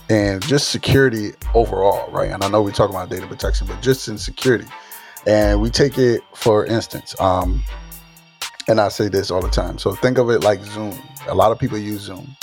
and 0.10 0.42
just 0.42 0.70
security 0.70 1.34
overall, 1.54 2.12
right? 2.12 2.32
And 2.32 2.44
I 2.44 2.50
know 2.50 2.62
we 2.62 2.72
talk 2.72 2.90
about 2.90 3.10
data 3.10 3.28
protection, 3.28 3.68
but 3.68 3.82
just 3.82 4.08
in 4.08 4.18
security. 4.18 4.66
And 5.26 5.62
we 5.62 5.70
take 5.70 5.98
it 5.98 6.22
for 6.36 6.66
instance, 6.66 7.20
um, 7.20 7.64
and 8.68 8.80
I 8.80 8.90
say 8.90 9.08
this 9.08 9.32
all 9.32 9.42
the 9.42 9.50
time. 9.50 9.78
So 9.78 9.94
think 9.94 10.18
of 10.18 10.30
it 10.30 10.44
like 10.44 10.62
Zoom. 10.64 10.98
A 11.28 11.36
lot 11.36 11.52
of 11.52 11.60
people 11.60 11.78
use 11.78 12.02
Zoom, 12.02 12.36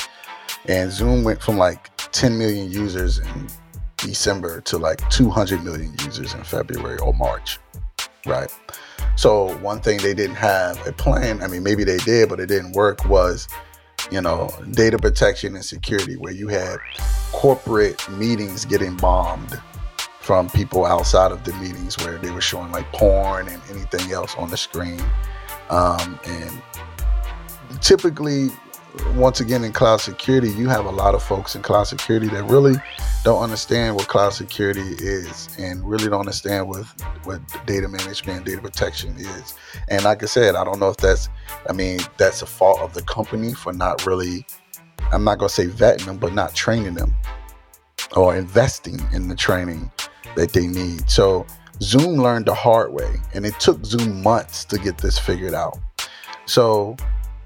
and 0.67 0.91
Zoom 0.91 1.25
went 1.25 1.43
from 1.43 1.59
like 1.59 1.91
10 2.13 2.37
million 2.39 2.71
users 2.71 3.19
in 3.19 3.49
December 3.99 4.61
to 4.63 4.79
like 4.79 5.09
200 5.11 5.63
million 5.63 5.95
users 6.05 6.35
in 6.35 6.43
February 6.43 6.99
or 6.99 7.13
March, 7.15 7.59
right? 8.27 8.51
So 9.17 9.57
one 9.59 9.81
thing 9.81 9.99
they 9.99 10.15
didn't 10.15 10.37
have 10.37 10.87
a 10.87 10.93
plan. 10.93 11.43
I 11.43 11.49
mean, 11.49 11.63
maybe 11.63 11.85
they 11.85 11.99
did, 11.99 12.29
but 12.29 12.41
it 12.41 12.47
didn't 12.47 12.73
work. 12.73 13.05
Was 13.05 13.49
you 14.11 14.21
know, 14.21 14.51
data 14.73 14.99
protection 14.99 15.55
and 15.55 15.65
security, 15.65 16.17
where 16.17 16.33
you 16.33 16.49
had 16.49 16.79
corporate 17.33 18.09
meetings 18.11 18.65
getting 18.65 18.97
bombed 18.97 19.61
from 20.21 20.49
people 20.51 20.85
outside 20.85 21.33
of 21.33 21.43
the 21.45 21.53
meetings 21.55 21.97
where 21.99 22.19
they 22.19 22.31
were 22.31 22.41
showing 22.41 22.71
like 22.73 22.91
porn 22.93 23.49
and 23.49 23.63
anything 23.71 24.13
else 24.13 24.35
on 24.37 24.51
the 24.51 24.57
screen. 24.57 25.01
Um, 25.71 26.19
and 26.27 26.63
typically, 27.81 28.51
once 29.15 29.41
again, 29.41 29.65
in 29.65 29.73
cloud 29.73 30.01
security, 30.01 30.51
you 30.51 30.69
have 30.69 30.85
a 30.85 30.91
lot 30.91 31.15
of 31.15 31.23
folks 31.23 31.55
in 31.55 31.63
cloud 31.63 31.85
security 31.85 32.29
that 32.29 32.45
really 32.45 32.75
don't 33.25 33.43
understand 33.43 33.97
what 33.97 34.09
cloud 34.09 34.31
security 34.31 34.95
is 34.99 35.49
and 35.59 35.89
really 35.89 36.09
don't 36.09 36.21
understand 36.21 36.69
what 36.69 36.85
what 37.25 37.41
data 37.67 37.89
management 37.89 38.39
and 38.39 38.47
data 38.47 38.61
protection 38.61 39.15
is. 39.17 39.55
And 39.89 40.05
like 40.05 40.23
I 40.23 40.27
said, 40.27 40.55
I 40.55 40.65
don't 40.65 40.81
know 40.81 40.89
if 40.89 40.97
that's 40.97 41.29
I 41.69 41.73
mean, 41.73 42.01
that's 42.17 42.43
a 42.43 42.47
fault 42.47 42.81
of 42.81 42.95
the 42.95 43.03
company 43.03 43.55
for 43.55 43.73
not 43.73 44.07
really 44.07 44.47
I'm 45.13 45.25
not 45.25 45.39
gonna 45.39 45.49
say 45.49 45.67
vetting 45.67 46.07
them, 46.07 46.19
but 46.19 46.33
not 46.33 46.55
training 46.55 46.95
them 46.95 47.15
or 48.17 48.37
investing 48.37 49.01
in 49.13 49.29
the 49.29 49.37
training 49.37 49.91
that 50.37 50.53
they 50.53 50.67
need. 50.67 51.09
So 51.11 51.47
Zoom 51.83 52.21
learned 52.21 52.47
the 52.47 52.55
hard 52.55 52.93
way, 52.93 53.17
and 53.35 53.47
it 53.47 53.59
took 53.61 53.85
Zoom 53.85 54.23
months 54.23 54.65
to 54.67 54.79
get 54.79 54.99
this 54.99 55.19
figured 55.19 55.55
out. 55.55 55.79
So 56.47 56.97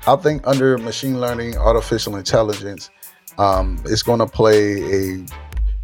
I 0.07 0.17
think 0.17 0.47
under 0.47 0.77
machine 0.77 1.19
learning, 1.19 1.57
artificial 1.57 2.17
intelligence, 2.17 2.91
um, 3.39 3.83
it's 3.87 4.03
going 4.03 4.19
to 4.19 4.27
play 4.27 4.83
a 4.83 5.27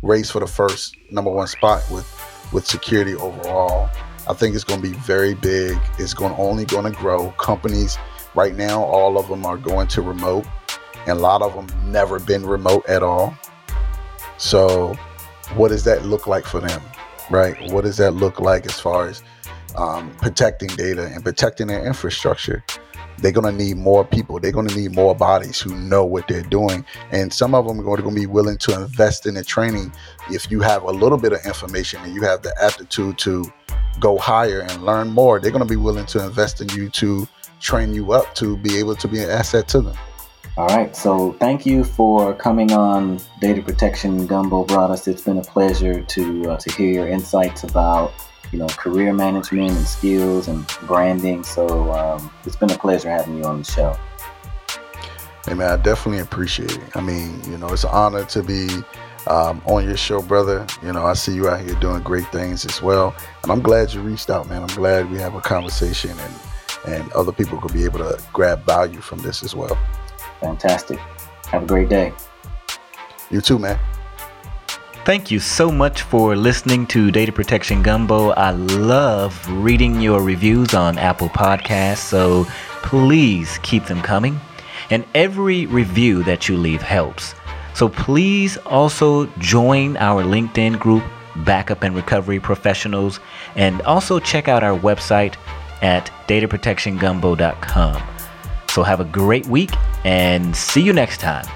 race 0.03 0.31
for 0.31 0.41
the 0.41 0.47
first 0.47 0.95
number 1.11 1.31
one 1.31 1.47
spot 1.47 1.83
with 1.91 2.07
with 2.53 2.67
security 2.67 3.15
overall. 3.15 3.89
I 4.29 4.35
think 4.35 4.55
it's 4.55 4.65
going 4.65 4.83
to 4.83 4.87
be 4.87 4.95
very 4.99 5.33
big. 5.33 5.79
It's 5.99 6.13
going 6.13 6.35
only 6.37 6.67
going 6.67 6.85
to 6.85 6.99
grow. 6.99 7.31
Companies 7.33 7.97
right 8.35 8.55
now, 8.55 8.83
all 8.83 9.19
of 9.19 9.29
them 9.29 9.47
are 9.47 9.57
going 9.57 9.89
to 9.89 10.03
remote, 10.03 10.47
and 11.07 11.11
a 11.11 11.15
lot 11.15 11.41
of 11.41 11.55
them 11.55 11.91
never 11.91 12.19
been 12.19 12.45
remote 12.45 12.85
at 12.91 13.03
all. 13.03 13.35
So, 14.37 14.95
what 15.55 15.69
does 15.69 15.85
that 15.85 16.05
look 16.05 16.27
like 16.27 16.45
for 16.45 16.61
them, 16.61 16.83
right? 17.31 17.57
What 17.73 17.85
does 17.85 17.97
that 17.97 18.11
look 18.11 18.39
like 18.39 18.67
as 18.67 18.79
far 18.79 19.07
as 19.07 19.23
um, 19.77 20.11
protecting 20.17 20.69
data 20.69 21.07
and 21.07 21.25
protecting 21.25 21.69
their 21.69 21.87
infrastructure? 21.87 22.63
They're 23.21 23.33
going 23.33 23.57
to 23.57 23.65
need 23.65 23.77
more 23.77 24.05
people. 24.05 24.41
They're 24.41 24.53
going 24.53 24.69
to 24.69 24.77
need 24.77 24.95
more 24.95 25.15
bodies 25.15 25.61
who 25.61 25.75
know 25.75 26.05
what 26.05 26.29
they're 26.29 26.43
doing. 26.43 26.85
And 27.13 27.33
some 27.33 27.55
of 27.55 27.67
them 27.67 27.81
are 27.81 27.83
going 27.83 28.03
to 28.03 28.11
be 28.15 28.27
willing 28.27 28.59
to 28.59 28.81
invest 28.81 29.27
in 29.27 29.35
the 29.35 29.45
training 29.45 29.93
if 30.31 30.51
you 30.51 30.61
have 30.61 30.83
a 30.83 30.91
little 30.91 31.19
bit 31.19 31.33
of 31.33 31.45
information 31.45 32.01
and 32.03 32.15
you 32.15 32.23
have 32.23 32.43
the 32.43 32.55
aptitude 32.61 33.19
to 33.19 33.51
go 33.99 34.19
higher 34.19 34.61
and 34.61 34.83
learn 34.83 35.11
more. 35.11 35.39
They're 35.39 35.51
going 35.51 35.67
to 35.67 35.69
be 35.69 35.77
willing 35.77 36.07
to 36.07 36.25
invest 36.25 36.61
in 36.61 36.69
you 36.71 36.89
to 36.91 37.29
train 37.61 37.93
you 37.93 38.13
up 38.13 38.35
to 38.35 38.57
be 38.57 38.79
able 38.79 38.97
to 38.97 39.09
be 39.09 39.23
an 39.23 39.31
asset 39.31 39.69
to 39.69 39.83
them. 39.83 39.97
All 40.57 40.67
right. 40.69 40.95
So 40.97 41.33
thank 41.35 41.65
you 41.65 41.85
for 41.85 42.35
coming 42.35 42.73
on 42.73 43.21
Data 43.41 43.63
Protection 43.63 44.27
Gumbo 44.27 44.65
Broadus. 44.65 45.07
It's 45.07 45.23
been 45.23 45.39
a 45.39 45.43
pleasure 45.43 46.03
to 46.03 46.51
uh, 46.51 46.57
to 46.57 46.73
hear 46.73 46.93
your 46.93 47.09
insights 47.09 47.63
about 47.65 48.13
you 48.53 48.59
know, 48.59 48.67
career 48.69 49.13
management 49.13 49.71
and 49.71 49.87
skills 49.87 50.49
and 50.49 50.67
branding. 50.87 51.45
So 51.45 51.93
um, 51.93 52.31
it's 52.45 52.57
been 52.57 52.71
a 52.71 52.79
pleasure 52.79 53.11
having 53.11 53.37
you 53.37 53.45
on 53.45 53.59
the 53.59 53.65
show. 53.65 53.97
Hey 55.47 55.55
man, 55.55 55.71
I 55.71 55.83
definitely 55.83 56.21
appreciate 56.21 56.77
it. 56.77 56.97
I 56.97 57.01
mean, 57.01 57.41
you 57.51 57.57
know, 57.57 57.69
it's 57.69 57.85
an 57.85 57.91
honor 57.93 58.25
to 58.27 58.43
be 58.43 58.69
um, 59.27 59.63
on 59.65 59.85
your 59.85 59.97
show, 59.97 60.21
brother. 60.21 60.67
You 60.83 60.93
know, 60.93 61.05
I 61.05 61.15
see 61.15 61.35
you 61.35 61.49
out 61.49 61.61
here 61.61 61.75
doing 61.77 62.03
great 62.03 62.27
things 62.29 62.65
as 62.67 62.83
well, 62.83 63.15
and 63.43 63.51
I'm 63.51 63.63
glad 63.63 63.93
you 63.93 64.01
reached 64.01 64.31
out, 64.31 64.49
man. 64.49 64.63
I'm 64.63 64.77
glad 64.77 65.11
we 65.11 65.19
have 65.19 65.35
a 65.35 65.41
conversation 65.41 66.11
and 66.11 66.35
and 66.87 67.13
other 67.13 67.33
people 67.33 67.59
could 67.61 67.73
be 67.73 67.85
able 67.85 67.99
to 67.99 68.19
grab 68.33 68.65
value 68.65 69.01
from 69.01 69.19
this 69.19 69.43
as 69.43 69.55
well. 69.55 69.79
Fantastic. 70.41 70.99
Have 71.47 71.65
a 71.65 71.67
great 71.67 71.89
day. 71.89 72.13
You 73.31 73.41
too, 73.41 73.59
man. 73.59 73.79
Thank 75.07 75.31
you 75.31 75.41
so 75.41 75.73
much 75.73 76.03
for 76.03 76.37
listening 76.37 76.87
to 76.89 77.11
Data 77.11 77.33
Protection 77.33 77.83
Gumbo. 77.83 78.31
I 78.31 78.51
love 78.51 79.35
reading 79.51 79.99
your 79.99 80.23
reviews 80.23 80.75
on 80.75 80.99
Apple 80.99 81.31
Podcasts, 81.31 81.99
so 81.99 82.45
please 82.83 83.59
keep 83.63 83.87
them 83.87 84.03
coming. 84.03 84.39
And 84.91 85.07
every 85.15 85.65
review 85.65 86.23
that 86.25 86.49
you 86.49 86.57
leave 86.59 86.83
helps. 86.83 87.35
So 87.75 87.89
please 87.89 88.59
also 88.59 89.25
join 89.39 89.97
our 89.97 90.23
LinkedIn 90.23 90.79
group, 90.79 91.03
Backup 91.35 91.83
and 91.83 91.97
Recovery 91.97 92.39
Professionals, 92.39 93.21
and 93.57 93.81
also 93.83 94.21
check 94.21 94.49
out 94.49 94.63
our 94.63 94.79
website 94.79 95.37
at 95.81 96.11
dataprotectiongumbo.com. 96.29 98.03
So 98.69 98.83
have 98.83 99.01
a 99.01 99.05
great 99.07 99.47
week 99.47 99.71
and 100.05 100.55
see 100.55 100.83
you 100.83 100.93
next 100.93 101.21
time. 101.21 101.47